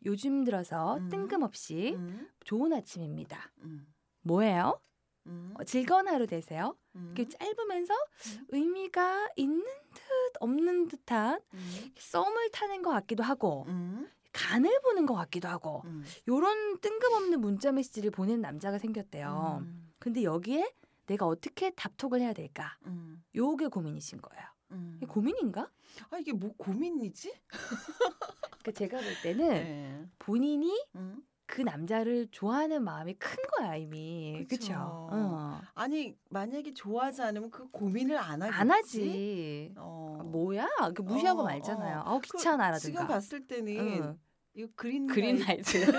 [0.05, 1.09] 요즘 들어서 음.
[1.09, 2.27] 뜬금없이 음.
[2.43, 3.51] 좋은 아침입니다.
[3.63, 3.87] 음.
[4.23, 4.79] 뭐예요?
[5.27, 5.53] 음.
[5.57, 6.75] 어, 즐거운 하루 되세요.
[6.95, 7.13] 음.
[7.15, 8.45] 이렇게 짧으면서 음.
[8.49, 10.03] 의미가 있는 듯
[10.39, 11.91] 없는 듯한 음.
[11.97, 14.09] 썸을 타는 것 같기도 하고 음.
[14.33, 16.03] 간을 보는 것 같기도 하고 음.
[16.27, 19.59] 요런 뜬금없는 문자 메시지를 보낸 남자가 생겼대요.
[19.61, 19.91] 음.
[19.99, 20.71] 근데 여기에
[21.11, 22.77] 내가 어떻게 답톡을 해야 될까?
[22.85, 23.21] 음.
[23.35, 24.45] 요게 고민이신 거예요.
[24.71, 24.93] 음.
[24.95, 25.69] 이게 고민인가?
[26.09, 27.33] 아 이게 뭐 고민이지?
[28.63, 30.05] 그러니까 제가 볼 때는 네.
[30.19, 31.21] 본인이 음.
[31.45, 34.45] 그 남자를 좋아하는 마음이 큰 거야 이미.
[34.49, 34.67] 그쵸.
[34.67, 34.73] 그렇죠.
[34.79, 35.61] 어.
[35.73, 38.57] 아니 만약에 좋아하지 않으면 그 고민을 안 하겠지.
[38.57, 39.73] 안 하지.
[39.75, 40.17] 어.
[40.17, 40.69] 아, 뭐야?
[40.95, 41.99] 그 무시하고 어, 말잖아요.
[41.99, 42.03] 어.
[42.05, 43.01] 아우 그 귀찮아라든가.
[43.01, 44.19] 지금 봤을 때는 응.
[44.53, 45.91] 이거 green green light.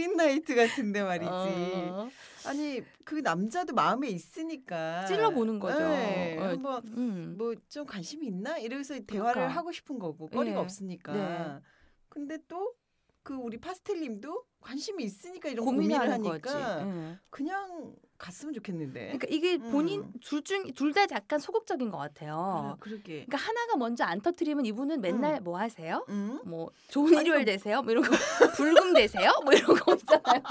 [0.00, 1.30] Green light 같은데 말이지.
[1.30, 2.08] 어.
[2.46, 5.78] 아니 그 남자도 마음에 있으니까 찔러 보는 거죠.
[5.78, 7.34] 네, 어, 한번 음.
[7.36, 9.56] 뭐좀 관심이 있나 이러면서 대화를 그러니까.
[9.58, 10.60] 하고 싶은 거고 거리가 예.
[10.60, 11.12] 없으니까.
[11.12, 11.60] 네.
[12.08, 12.80] 근데 또
[13.22, 16.56] 그 우리 파스텔님도 관심이 있으니까 이런 고민을 하니까 거지.
[16.84, 17.18] 응.
[17.28, 19.00] 그냥 갔으면 좋겠는데.
[19.06, 20.12] 그러니까 이게 본인 음.
[20.22, 22.34] 둘중 둘 다 약간 소극적인 것 같아요.
[22.36, 23.24] 아, 그러게.
[23.26, 26.04] 그러니까 하나가 먼저 안 터트리면 이분은 맨날 뭐 하세요?
[26.08, 26.40] 응?
[26.44, 27.80] 뭐 좋은 아니, 일요일 그- 되세요?
[27.82, 28.10] 뭐 이런 거
[28.56, 29.30] 불금 되세요?
[29.44, 30.42] 뭐 이런 거 있잖아요.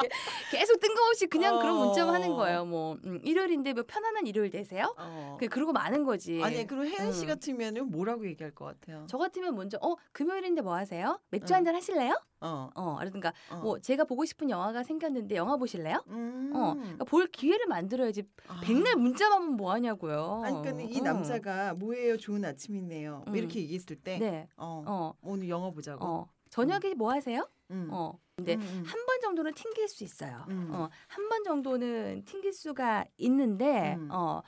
[0.51, 1.85] 계속 뜬금없이 그냥 그런 어.
[1.85, 2.65] 문자만 하는 거예요.
[2.65, 4.95] 뭐 음, 일요일인데 뭐 편안한 일요일 되세요?
[4.97, 5.37] 어.
[5.39, 6.41] 그 그러고 마는 거지.
[6.41, 7.27] 아니 그럼 혜연 씨 응.
[7.27, 9.05] 같으면은 뭐라고 얘기할 것 같아요?
[9.09, 11.19] 저 같으면 먼저 어 금요일인데 뭐 하세요?
[11.29, 11.57] 맥주 응.
[11.57, 12.15] 한잔 하실래요?
[12.41, 12.69] 어.
[12.73, 13.57] 어, 그러든가 어.
[13.57, 16.03] 뭐 제가 보고 싶은 영화가 생겼는데 영화 보실래요?
[16.07, 16.51] 음.
[16.55, 18.23] 어, 그러니까 볼 기회를 만들어야지.
[18.47, 18.59] 아.
[18.63, 20.41] 백날 문자만 하면 뭐 하냐고요.
[20.43, 21.03] 아니 그러니까 이 어.
[21.03, 22.17] 남자가 뭐예요?
[22.17, 23.23] 좋은 아침이네요.
[23.25, 23.35] 뭐 음.
[23.35, 26.05] 이렇게 얘기했을 때 네, 어, 어, 오늘 영화 보자고.
[26.05, 27.47] 어, 저녁에 뭐 하세요?
[27.71, 27.89] 음.
[27.91, 28.83] 어, 근데 음, 음.
[28.85, 30.45] 한번 정도는 튕길 수 있어요.
[30.49, 30.69] 음.
[30.73, 34.07] 어, 한 번 정도는 튕길 수가 있는데, 음.
[34.11, 34.41] 어,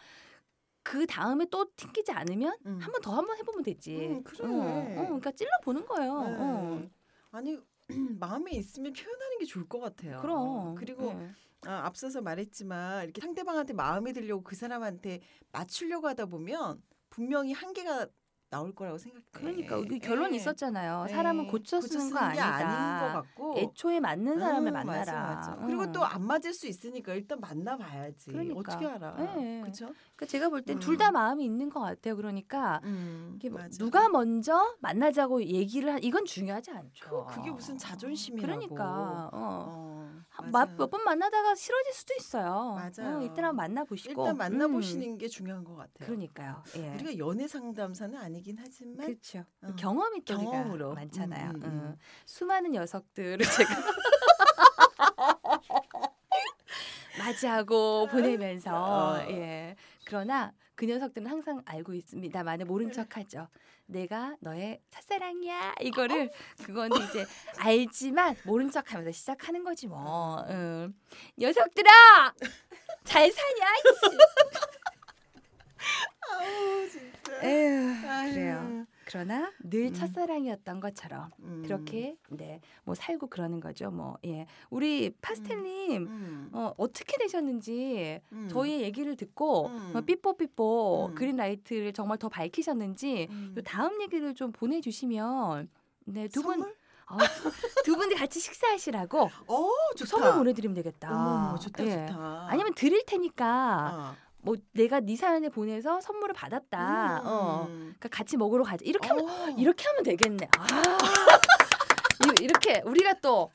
[0.83, 2.79] 그 다음에 또 튕기지 않으면 음.
[2.81, 4.07] 한번 더 한 번 해보면 되지.
[4.07, 4.47] 음, 그래.
[4.47, 6.21] 어, 어, 그러니까 찔러 보는 거예요.
[6.21, 6.35] 네.
[6.39, 6.81] 어.
[7.29, 7.59] 아니
[8.19, 10.21] 마음에 있으면 표현하는 게 좋을 것 같아요.
[10.21, 10.75] 그럼.
[10.75, 11.31] 그리고 네.
[11.65, 18.07] 아, 앞서서 말했지만 이렇게 상대방한테 마음에 들려고 그 사람한테 맞추려고 하다 보면 분명히 한계가
[18.51, 19.23] 나올 거라고 생각해.
[19.31, 20.35] 그러니까 여기 결론이 예.
[20.35, 21.05] 있었잖아요.
[21.07, 21.13] 네.
[21.13, 22.67] 사람은 고쳐 쓰는 거게 아니다.
[22.67, 23.55] 아닌 것 같고.
[23.57, 24.97] 애초에 맞는 사람을 음, 만나라.
[24.97, 25.65] 맞아, 맞아.
[25.65, 25.91] 그리고 음.
[25.93, 28.29] 또안 맞을 수 있으니까 일단 만나봐야지.
[28.29, 28.59] 그러니까.
[28.59, 29.15] 어떻게 알아?
[29.35, 29.61] 네.
[29.61, 29.85] 그렇죠?
[29.85, 30.79] 그러니까 제가 볼땐 음.
[30.81, 32.17] 둘다 마음이 있는 것 같아요.
[32.17, 33.77] 그러니까 음, 이게 뭐 맞아.
[33.77, 37.25] 누가 먼저 만나자고 얘기를 한 이건 중요하지 않죠.
[37.29, 38.59] 그, 그게 무슨 자존심이라고.
[38.59, 39.31] 그러니까 어.
[39.31, 40.00] 어,
[40.51, 42.51] 몇 번 만나다가 싫어질 수도 있어요.
[42.51, 43.17] 어, 맞아요.
[43.19, 45.17] 어, 일단 만나 보시고 일단 만나 보시는 음.
[45.17, 46.05] 게 중요한 것 같아요.
[46.07, 46.63] 그러니까요.
[46.77, 46.93] 예.
[46.95, 49.45] 우리가 연애 상담사는 아니긴 하지만 그렇죠.
[49.61, 49.73] 어.
[49.77, 51.49] 경험이 또 경험으로 많잖아요.
[51.51, 51.93] 음, 음, 음.
[51.93, 51.97] 어.
[52.25, 53.75] 수많은 녀석들을 제가
[57.19, 58.05] 맞이하고 어.
[58.07, 59.17] 보내면서 어.
[59.29, 59.75] 예.
[60.05, 63.47] 그러나 그 녀석들은 항상 알고 있습니다만은 모른 척하죠.
[63.85, 66.31] 내가 너의 첫사랑이야 이거를
[66.63, 67.25] 그건 이제
[67.57, 70.43] 알지만 모른 척하면서 시작하는 거지 뭐.
[70.49, 70.93] 응.
[71.37, 71.89] 녀석들아
[73.03, 73.65] 잘 사냐?
[76.31, 77.41] 아우 진짜.
[77.43, 78.33] 에휴, 아유.
[78.33, 78.85] 그래요.
[79.05, 79.93] 그러나 늘 음.
[79.93, 81.63] 첫사랑이었던 것처럼 음.
[81.65, 83.91] 그렇게 네 뭐 살고 그러는 거죠.
[83.91, 84.45] 뭐 예.
[84.69, 86.49] 우리 파스텔님 음.
[86.53, 88.47] 어, 어떻게 되셨는지 음.
[88.49, 89.89] 저희의 얘기를 듣고 음.
[89.93, 91.15] 뭐 삐뽀삐뽀 음.
[91.15, 93.53] 그린라이트를 정말 더 밝히셨는지 음.
[93.57, 95.69] 요 다음 얘기를 좀 보내주시면
[96.05, 96.75] 네두분 선물?
[97.83, 100.09] 두 분이 같이 식사하시라고 어 좋다.
[100.09, 101.09] 선물 보내드리면 되겠다.
[101.49, 102.07] 어머, 좋다 예.
[102.07, 102.47] 좋다.
[102.49, 104.30] 아니면 드릴 테니까 어.
[104.43, 107.21] 뭐 내가 네 사연에 보내서 선물을 받았다.
[107.21, 107.25] 음.
[107.25, 107.65] 어.
[107.69, 108.83] 그러니까 같이 먹으러 가자.
[108.85, 109.49] 이렇게 하면 어.
[109.57, 110.47] 이렇게 하면 되겠네.
[110.57, 110.67] 아.
[112.39, 113.51] 이- 이렇게 우리가 또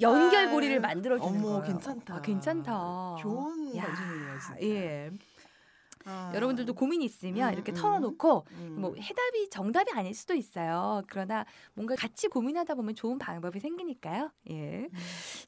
[0.00, 1.62] 연결고리를 아유, 만들어 주는 어머, 거예요.
[1.64, 2.14] 괜찮다.
[2.16, 3.16] 아, 괜찮다.
[3.20, 4.60] 좋은 야, 방송이네요, 진짜.
[4.62, 5.10] 예.
[6.04, 6.32] 아.
[6.34, 7.74] 여러분들도 고민이 있으면 음, 이렇게 음.
[7.74, 8.76] 털어놓고 음.
[8.80, 11.02] 뭐 해답이 정답이 아닐 수도 있어요.
[11.08, 14.30] 그러나 뭔가 같이 고민하다 보면 좋은 방법이 생기니까요.
[14.50, 14.54] 예.
[14.82, 14.88] 음.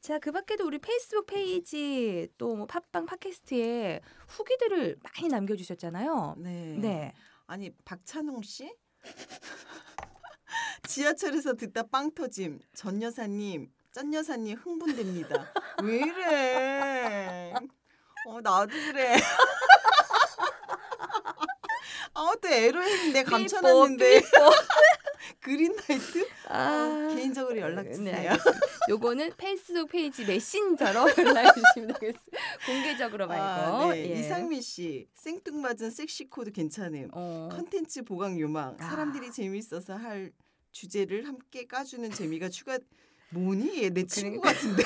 [0.00, 6.36] 자, 그 밖에도 우리 페이스북 페이지 또 뭐 팟빵 팟캐스트에 후기들을 많이 남겨주셨잖아요.
[6.38, 6.76] 네.
[6.78, 7.12] 네.
[7.46, 8.72] 아니 박찬웅 씨
[10.88, 15.52] 지하철에서 듣다 빵 터짐 전 여사님 짠 여사님 흥분됩니다.
[15.82, 17.52] 왜 이래?
[18.26, 19.14] 어 나도 그래.
[22.48, 24.22] 에로헬 내 감춰놨는데
[25.40, 28.04] 그린라이트 아, 어, 개인적으로 연락 주세요.
[28.04, 28.30] 네.
[28.88, 32.38] 요거는 페이스북 페이지 메신저로 연락 주시면 되겠습니다.
[32.66, 33.42] 공개적으로 말고.
[33.42, 34.10] 아, 네.
[34.10, 34.20] 예.
[34.20, 37.08] 이상미 씨 생뚱맞은 섹시 코드 괜찮음.
[37.12, 37.48] 어.
[37.52, 38.88] 컨텐츠 보강 요망 아.
[38.88, 40.32] 사람들이 재밌어서 할
[40.72, 42.78] 주제를 함께 까주는 재미가 추가
[43.30, 44.52] 뭐니 얘내 친구 그러니까.
[44.52, 44.82] 같은데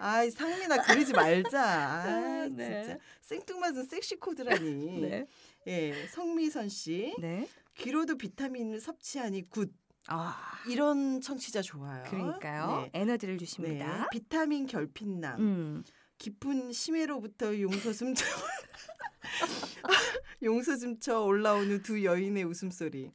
[0.00, 2.82] 아이 상민아 그러지 말자 아 네.
[2.84, 5.26] 진짜 생뚱맞은 섹시 코드라니 네.
[5.66, 7.48] 예 성미선 씨 네.
[7.74, 9.72] 귀로도 비타민을 섭취하니 good
[10.10, 12.88] 아, 이런 청취자 좋아요 그러니까요.
[12.92, 13.00] 네.
[13.00, 13.44] 에너지를 네.
[13.44, 14.08] 주십니다.
[14.10, 15.84] 비타민 결핍남 음.
[16.16, 18.24] 깊은 심해로부터 용솟음쳐
[20.42, 23.12] 용솟음쳐 올라오는 두 여인의 웃음소리.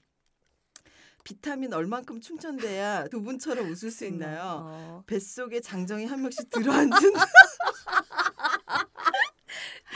[1.24, 4.42] 비타민 얼만큼 충전돼야 두 분처럼 웃을 수 있나요?
[4.66, 5.04] 어.
[5.08, 6.90] 뱃속에 장정이 한 명씩 들어앉은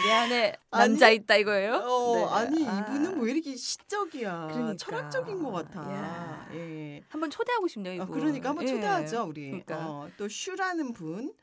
[0.06, 1.74] 내 안에 아니, 남자 있다 이거예요?
[1.84, 2.24] 어, 네.
[2.26, 2.80] 아니 아.
[2.80, 4.76] 이분은 왜 이렇게 시적이야 그러니까.
[4.78, 6.48] 철학적인 것 같아 야.
[6.54, 7.04] 예.
[7.10, 8.20] 한번 초대하고 싶네요, 아, 이분.
[8.20, 8.72] 그러니까 한번 예.
[8.72, 9.78] 초대하죠 우리 그러니까.
[9.90, 11.34] 어, 또 슈라는 분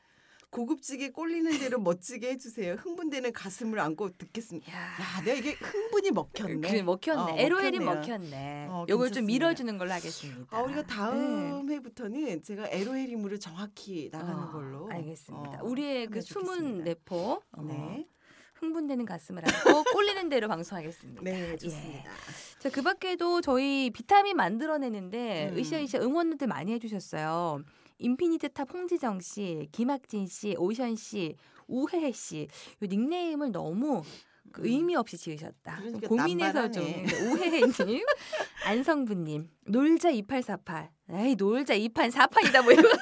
[0.51, 6.67] 고급지게 꼴리는 대로 멋지게 해주세요 흥분되는 가슴을 안고 듣겠습니다 야, 야, 내가 이게 흥분이 먹혔네.
[6.69, 7.19] 그래 먹혔네.
[7.19, 7.79] 어, 에로엘이.
[7.79, 8.67] 먹혔네.
[8.69, 9.27] 어, 요걸 좀 괜찮습니다.
[9.27, 10.57] 밀어주는 걸로 하겠습니다.
[10.57, 10.87] 아, 우리가 네.
[10.87, 14.89] 다음 회부터는 제가 에로헬 임무를 정확히 나가는 어, 걸로.
[14.91, 15.59] 알겠습니다.
[15.61, 16.83] 어, 우리의 그 숨은.
[16.83, 18.07] 내포 어, 네,
[18.55, 21.21] 흥분되는 가슴을 안고 꼴리는 대로 방송하겠습니다.
[21.23, 22.03] 네, 좋습니다.
[22.59, 25.57] 자, 그 밖에도 저희 비타민 만들어내는데 음.
[25.57, 27.61] 으쌰으쌰 응원들 많이 해주셨어요.
[27.97, 31.35] 인피니트 탑 홍지정 씨, 김학진 씨, 오션 씨,
[31.67, 32.47] 우혜혜 씨.
[32.81, 34.03] 요 닉네임을 너무
[34.51, 34.65] 그 음.
[34.65, 35.75] 의미 없이 지으셨다.
[35.77, 36.83] 좀 그러니까 고민해서 좀.
[36.83, 38.05] 네, 우혜혜님,
[38.65, 40.91] 안성부님, 놀자 2848.
[41.11, 42.81] 에이 놀자 2848이다 뭐 이거.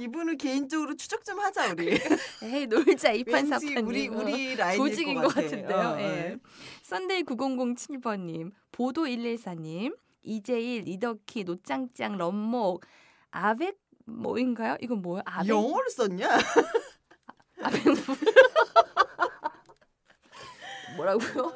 [0.00, 1.98] 이분은 개인적으로 추적 좀 하자 우리.
[2.42, 3.86] 에이 놀자 왠지 2848님.
[3.86, 5.34] 우리 우리 라인일 조직인 것, 것.
[5.34, 5.78] 같은데요.
[5.78, 6.36] 어, 예.
[6.82, 12.84] 썬데이 9007번님, 보도 114님, 이재일, 이덕희, 노짱짱, 럼목,
[13.30, 14.76] avec 뭐인가요?
[14.80, 15.22] 이건 뭐예요?
[15.26, 16.28] avec 영어를 썼냐?
[17.62, 17.94] avec 뭐-
[20.96, 21.52] 뭐라고요?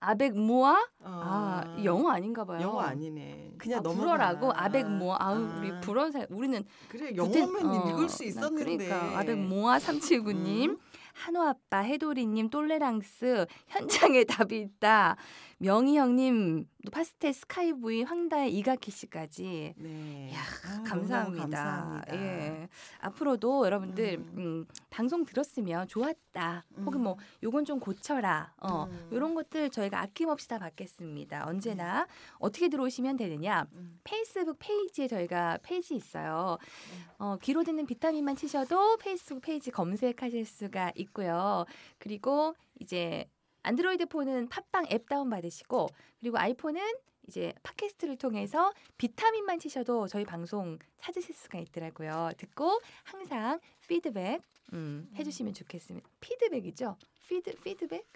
[0.00, 0.76] avec moi?
[1.02, 2.60] 아 영어 아닌가 봐요.
[2.62, 3.54] 영어 아니네.
[3.58, 4.00] 그냥 아, 넘어가.
[4.00, 5.16] 불어라고 아벡 모아.
[5.18, 5.58] 아우 아.
[5.58, 8.76] 우리 불어 살 우리는 그래 영어만 어, 읽을 수나 있었는데.
[8.76, 10.78] 그러니까 아벡 모아 379님, 음.
[11.14, 15.16] 한호 아빠, 해돌이님, 똘레랑스, 현장에 답이 있다.
[15.60, 19.74] 명희 형님, 파스텔 스카이브이, 황다의 이가키 씨까지.
[19.76, 20.30] 네.
[20.30, 21.42] 이야, 아, 감사합니다.
[21.42, 22.14] 감사합니다.
[22.14, 22.68] 예.
[23.00, 24.34] 앞으로도 여러분들 음.
[24.38, 26.64] 음, 방송 들었으면 좋았다.
[26.86, 27.02] 혹은 음.
[27.02, 28.54] 뭐 요건 좀 고쳐라.
[28.58, 29.08] 어, 음.
[29.12, 31.46] 요런 것들 저희가 아낌없이 다 받겠습니다.
[31.48, 32.06] 언제나
[32.38, 33.66] 어떻게 들어오시면 되느냐?
[33.72, 33.98] 음.
[34.04, 36.58] 페이스북 페이지에 저희가 페이지 있어요.
[36.60, 37.14] 네.
[37.18, 41.64] 어, 귀로 듣는 비타민만 치셔도 페이스북 페이지 검색하실 수가 있고요.
[41.98, 43.28] 그리고 이제
[43.62, 45.88] 안드로이드 폰은 팟빵 앱 다운 받으시고
[46.20, 46.80] 그리고 아이폰은
[47.26, 52.30] 이제 팟캐스트를 통해서 비타민만 치셔도 저희 방송 찾으실 수가 있더라고요.
[52.38, 54.42] 듣고 항상 피드백
[54.72, 56.08] 음, 해주시면 좋겠습니다.
[56.20, 56.96] 피드백이죠?
[57.28, 58.06] 피드 피드백?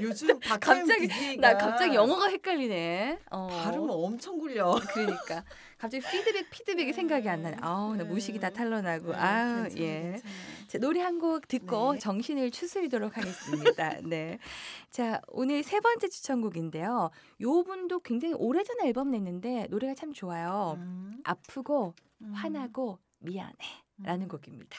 [0.00, 3.18] 요즘 박하영 갑자기 DJ가 나 갑자기 영어가 헷갈리네.
[3.30, 3.46] 어.
[3.48, 4.74] 발음 엄청 굴려.
[4.92, 5.44] 그러니까
[5.78, 7.56] 갑자기 피드백 피드백이 생각이 안 나네.
[7.60, 8.08] 아우 나 네.
[8.08, 10.02] 무식이 다 탈론하고 네, 아우 괜찮아요, 예.
[10.12, 10.36] 괜찮아요.
[10.68, 11.98] 자, 노래 한 곡 듣고 네.
[11.98, 14.00] 정신을 추스리도록 하겠습니다.
[14.04, 14.38] 네.
[14.90, 17.10] 자, 오늘 세 번째 추천곡인데요.
[17.40, 20.74] 요 분도 굉장히 오래전에 앨범 냈는데 노래가 참 좋아요.
[20.76, 23.54] 음, 아프고 음, 화나고 미안해
[24.02, 24.78] 라는 곡입니다.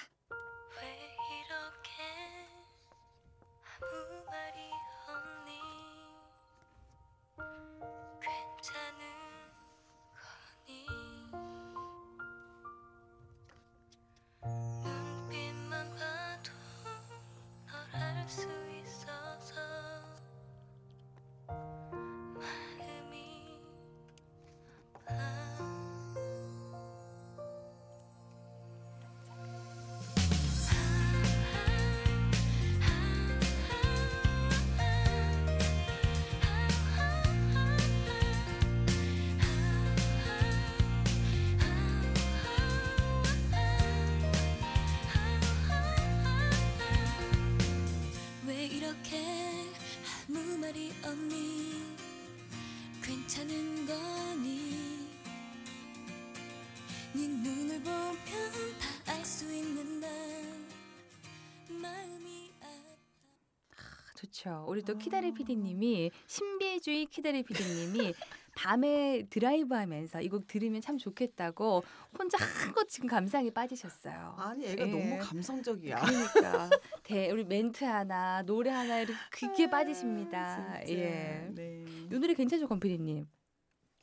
[64.47, 64.65] 좋죠.
[64.67, 64.97] 우리 또 아.
[64.97, 68.13] 키다리 PD님이 신비주의 키다리 PD님이
[68.55, 71.83] 밤에 드라이브하면서 이 곡 들으면 참 좋겠다고
[72.17, 74.35] 혼자 한껏 지금 감상에 빠지셨어요.
[74.37, 74.91] 아니 애가 예.
[74.91, 75.99] 너무 감성적이야.
[75.99, 76.69] 그러니까
[77.03, 80.83] 대 우리 멘트 하나 노래 하나 이렇게 크게 아, 빠지십니다.
[80.85, 81.01] 진짜.
[81.01, 81.47] 예.
[81.53, 81.85] 네.
[82.11, 83.27] 이 노래 괜찮죠, 권PD님?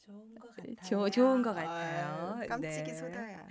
[0.06, 0.74] 좋은 것 같아요.
[0.84, 2.36] 조- 좋은 것 같아요.
[2.38, 2.94] 아유, 깜찍이 네.
[2.94, 3.48] 소다야.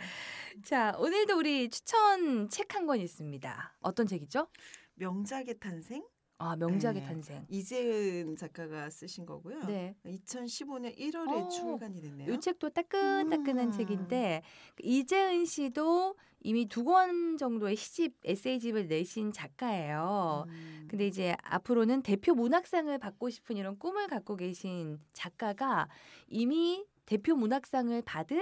[0.64, 3.76] 자, 오늘도 우리 추천 책 한 권 있습니다.
[3.82, 4.48] 어떤 책이죠?
[4.96, 6.04] 명작의 탄생
[6.44, 7.08] 아, 명작의 네.
[7.08, 7.46] 탄생.
[7.50, 9.66] 이재은 작가가 쓰신 거고요.
[9.66, 9.96] 네.
[10.06, 12.34] 2015년 1월에 어, 출간이 됐네요.
[12.34, 13.72] 이 책도 따끈따끈한 음.
[13.72, 14.42] 책인데
[14.82, 20.44] 이재은 씨도 이미 두 권 정도의 시집 에세이집을 내신 작가예요.
[20.50, 20.88] 음.
[20.90, 25.88] 근데 이제 앞으로는 대표 문학상을 받고 싶은 이런 꿈을 갖고 계신 작가가
[26.28, 28.42] 이미 대표 문학상을 받은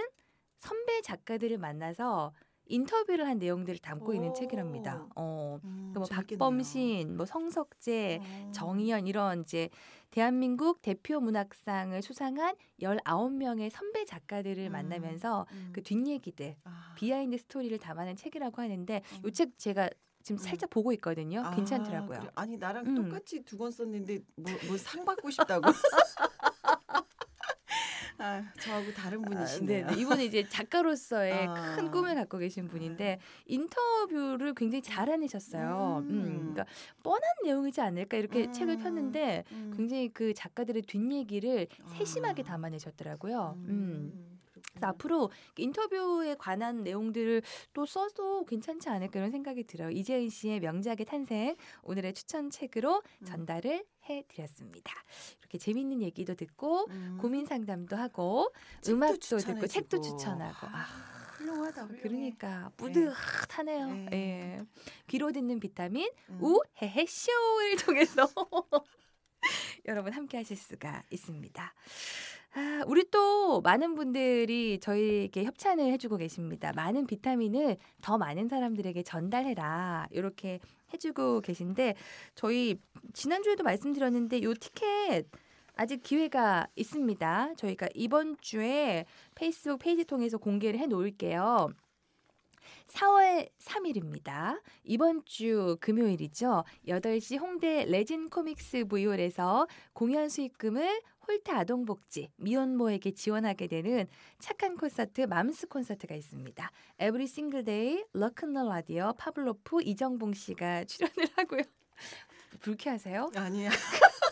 [0.58, 2.34] 선배 작가들을 만나서
[2.72, 4.34] 인터뷰를 한 내용들을 담고 있는 오.
[4.34, 5.06] 책이랍니다.
[5.16, 6.38] 어, 음, 그뭐 재밌겠네요.
[6.40, 8.52] 박범신, 뭐 성석재, 어.
[8.54, 9.70] 정의연 이런 이제
[10.10, 14.72] 대한민국 대표 문학상을 수상한 19명의 선배 작가들을 음.
[14.72, 15.70] 만나면서 음.
[15.74, 16.94] 그 뒷얘기들, 아.
[16.98, 19.28] behind story를 담아낸 책이라고 하는데 음.
[19.28, 19.90] 이책 제가
[20.24, 20.44] 지금 음.
[20.44, 21.42] 살짝 보고 있거든요.
[21.44, 22.20] 아, 괜찮더라고요.
[22.20, 22.32] 그래.
[22.36, 22.96] 아니 나랑 음.
[22.96, 24.20] 똑같이 두 권 썼는데
[24.68, 25.64] 뭐상 받고 싶다고.
[28.22, 29.88] 아, 저하고 다른 아, 분이시네요.
[29.88, 30.02] 네, 네.
[30.02, 31.76] 이분은 이제 작가로서의 아.
[31.76, 36.04] 큰 꿈을 갖고 계신 분인데 인터뷰를 굉장히 잘 해내셨어요.
[36.04, 36.10] 음.
[36.10, 36.54] 음.
[36.54, 36.66] 그러니까
[37.02, 38.54] 뻔한 내용이지 않을까 이렇게 음.
[38.54, 39.74] 책을 폈는데 음.
[39.76, 42.46] 굉장히 그 작가들의 뒷얘기를 세심하게 아.
[42.46, 43.56] 담아내셨더라고요.
[43.58, 43.66] 음.
[43.70, 44.32] 음.
[44.80, 47.42] 앞으로 인터뷰에 관한 내용들을
[47.74, 49.90] 또 써도 괜찮지 않을까 이런 생각이 들어요.
[49.90, 53.26] 이재은 씨의 명작의 탄생 오늘의 추천 책으로 음.
[53.26, 53.84] 전달을
[54.18, 54.94] 해드렸습니다.
[55.40, 57.18] 이렇게 재밌는 얘기도 듣고 음.
[57.22, 58.52] 고민 상담도 하고
[58.88, 59.38] 음악도.
[59.38, 60.86] 듣고 책도 추천하고 아,
[61.38, 61.86] 훌륭하다.
[61.86, 62.02] 훌륭해.
[62.02, 63.88] 그러니까 뿌듯하네요.
[63.88, 64.10] 네.
[64.14, 64.62] 예.
[65.08, 66.40] 귀로 듣는 비타민 음.
[66.42, 68.30] 우헤헤 쇼를 통해서
[69.86, 71.74] 여러분 함께 하실 수가 있습니다.
[72.54, 76.74] 아, 우리 또 많은 분들이 저희에게 협찬을 해주고 계십니다.
[76.76, 80.08] 많은 비타민을 더 많은 사람들에게 전달해라.
[80.12, 80.60] 이렇게
[80.94, 81.96] 해주고 계신데
[82.36, 82.78] 저희
[83.14, 85.28] 지난주에도 말씀드렸는데 요 티켓
[85.76, 87.54] 아직 기회가 있습니다.
[87.56, 91.70] 저희가 이번 주에 페이스북 페이지 통해서 공개를 해 놓을게요.
[92.92, 94.62] 4월 3일입니다.
[94.84, 96.64] 이번 주 금요일이죠.
[96.88, 104.08] 8시 홍대 레진 코믹스 브이홀에서 공연 수익금을 홀트 아동복지 미혼모에게 지원하게 되는
[104.40, 106.72] 착한 콘서트 맘스 콘서트가 있습니다.
[107.00, 111.62] 에브리 싱글데이 로큰롤 라디오 파블로프 이정봉 씨가 출연을 하고요.
[112.60, 113.32] 불쾌하세요?
[113.36, 113.70] 아니야.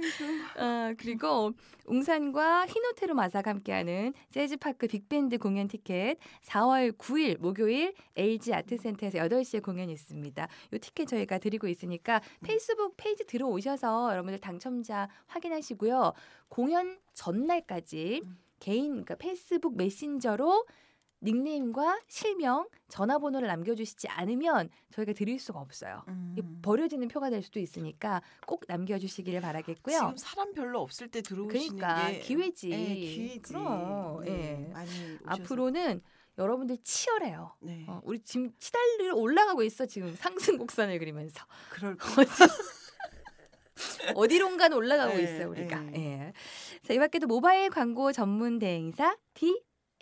[0.58, 1.52] 어, 그리고
[1.86, 9.92] 웅산과 흰호테루 마사가 함께하는 재즈파크 빅밴드 공연 티켓 4월 9일 목요일 LG 아트센터에서 8시에 공연이
[9.92, 10.48] 있습니다.
[10.72, 16.12] 이 티켓 저희가 드리고 있으니까 페이스북 페이지 들어오셔서 여러분들 당첨자 확인하시고요.
[16.48, 18.38] 공연 전날까지 음.
[18.60, 20.66] 개인 그러니까 페이스북 메신저로
[21.24, 26.04] 닉네임과 실명, 전화번호를 남겨주시지 않으면 저희가 드릴 수가 없어요.
[26.08, 26.60] 음.
[26.62, 29.96] 버려지는 표가 될 수도 있으니까 꼭 남겨주시기를 바라겠고요.
[29.96, 32.70] 지금 사람 별로 없을 때 들어오시는 그러니까 게 기회지.
[32.70, 33.40] 예, 기회지.
[33.40, 35.18] 그럼, 네, 오셔서.
[35.24, 36.02] 앞으로는
[36.36, 37.54] 여러분들 치열해요.
[37.60, 37.86] 네.
[37.88, 42.06] 어, 우리 지금 치달리로 올라가고 있어 지금 상승 곡선을 그리면서 그럴 거.
[44.14, 45.80] 어디론가 올라가고 네, 있어요 우리가.
[45.80, 45.92] 네.
[45.96, 46.32] 예.
[46.82, 49.16] 자, 이 밖에도 모바일 광고 전문 대행사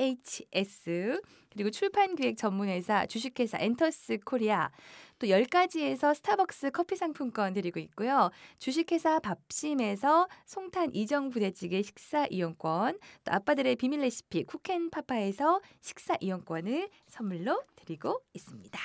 [0.03, 4.71] DHS 그리고 출판 기획 전문 회사 주식회사 엔터스 코리아
[5.19, 8.31] 또 10가지에서 스타벅스 커피 상품권 드리고 있고요.
[8.59, 17.63] 주식회사 밥심에서 송탄 이정 부대찌개 식사 이용권, 또 아빠들의 비밀 레시피 쿠켄파파에서 식사 이용권을 선물로
[17.77, 18.81] 드리고 있습니다.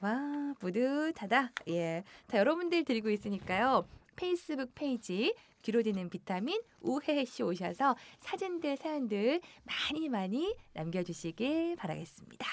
[0.00, 1.52] 와, 뿌듯하다.
[1.68, 2.02] 예.
[2.26, 3.86] 다 여러분들 드리고 있으니까요.
[4.16, 5.32] 페이스북 페이지
[5.62, 12.46] 귀로 드는 비타민 우혜혜 씨 오셔서 사진들 사연들 많이 많이 남겨주시길 바라겠습니다.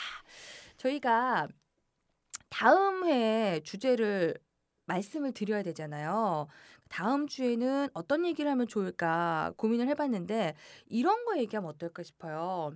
[0.78, 1.48] 저희가
[2.50, 4.38] 다음 회 주제를
[4.86, 6.48] 말씀을 드려야 되잖아요.
[6.90, 10.56] 다음 주에는 어떤 얘기를 하면 좋을까 고민을 해봤는데
[10.88, 12.72] 이런 거 얘기하면 어떨까 싶어요.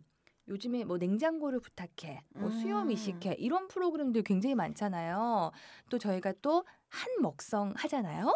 [0.49, 2.91] 요즘에 뭐 냉장고를 부탁해, 뭐 수염 음.
[2.91, 5.51] 이식해 이런 프로그램들 굉장히 많잖아요.
[5.89, 8.31] 또 저희가 또 한 먹성 하잖아요.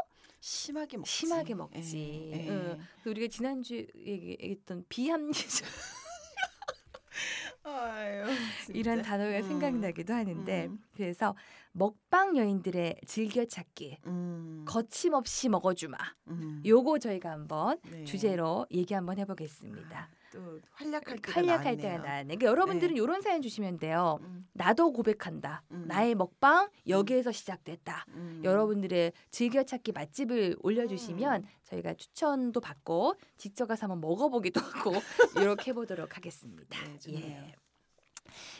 [0.47, 1.11] 심하게 먹지.
[1.11, 2.31] 심하게 먹지.
[2.33, 2.49] 예, 예.
[2.49, 2.77] 응.
[3.03, 5.67] 그래서 우리가 지난주 얘기했던 비함기적
[7.63, 8.23] 아유,
[8.69, 9.01] 이런.
[9.01, 9.43] 단어가 음.
[9.43, 10.79] 생각나기도 하는데 음.
[10.95, 11.35] 그래서
[11.73, 14.63] 먹방 여인들의 즐겨찾기 음.
[14.65, 15.97] 거침없이 먹어주마.
[16.29, 16.63] 음.
[16.65, 18.05] 요거 저희가 한번 네.
[18.05, 20.09] 주제로 얘기 한번 해보겠습니다.
[20.32, 21.78] 또 활약할 때가 활약할 나왔네요.
[21.78, 22.23] 때가 나네.
[22.36, 24.19] 그러니까 여러분들은 이런 사연 주시면 돼요.
[24.21, 25.63] 음, 나도 고백한다.
[25.71, 25.86] 음.
[25.88, 28.05] 나의 먹방 여기에서 시작됐다.
[28.09, 28.41] 음.
[28.43, 31.47] 여러분들의 즐겨찾기 맛집을 올려주시면 음.
[31.63, 34.59] 저희가 추천도 받고 직접 가서 한번 먹어보기도
[34.91, 34.93] 하고
[35.38, 36.78] 이렇게 해보도록 하겠습니다.
[37.07, 37.47] 네.
[37.49, 37.66] 예.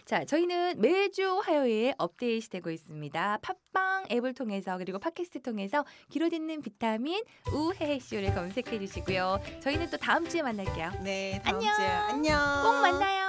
[0.06, 3.40] 자, 저희는 매주 화요일 업데이트 되고 있습니다.
[3.42, 9.40] 팟빵 앱을 통해서 그리고 팟캐스트 통해서 귀로 듣는 비타민 우헤쇼를 검색해 주시고요.
[9.62, 10.92] 저희는 또 다음 주에 만날게요.
[11.04, 11.76] 네, 다음 안녕.
[11.76, 12.64] 주에 안녕.
[12.64, 13.27] 꼭 만나요.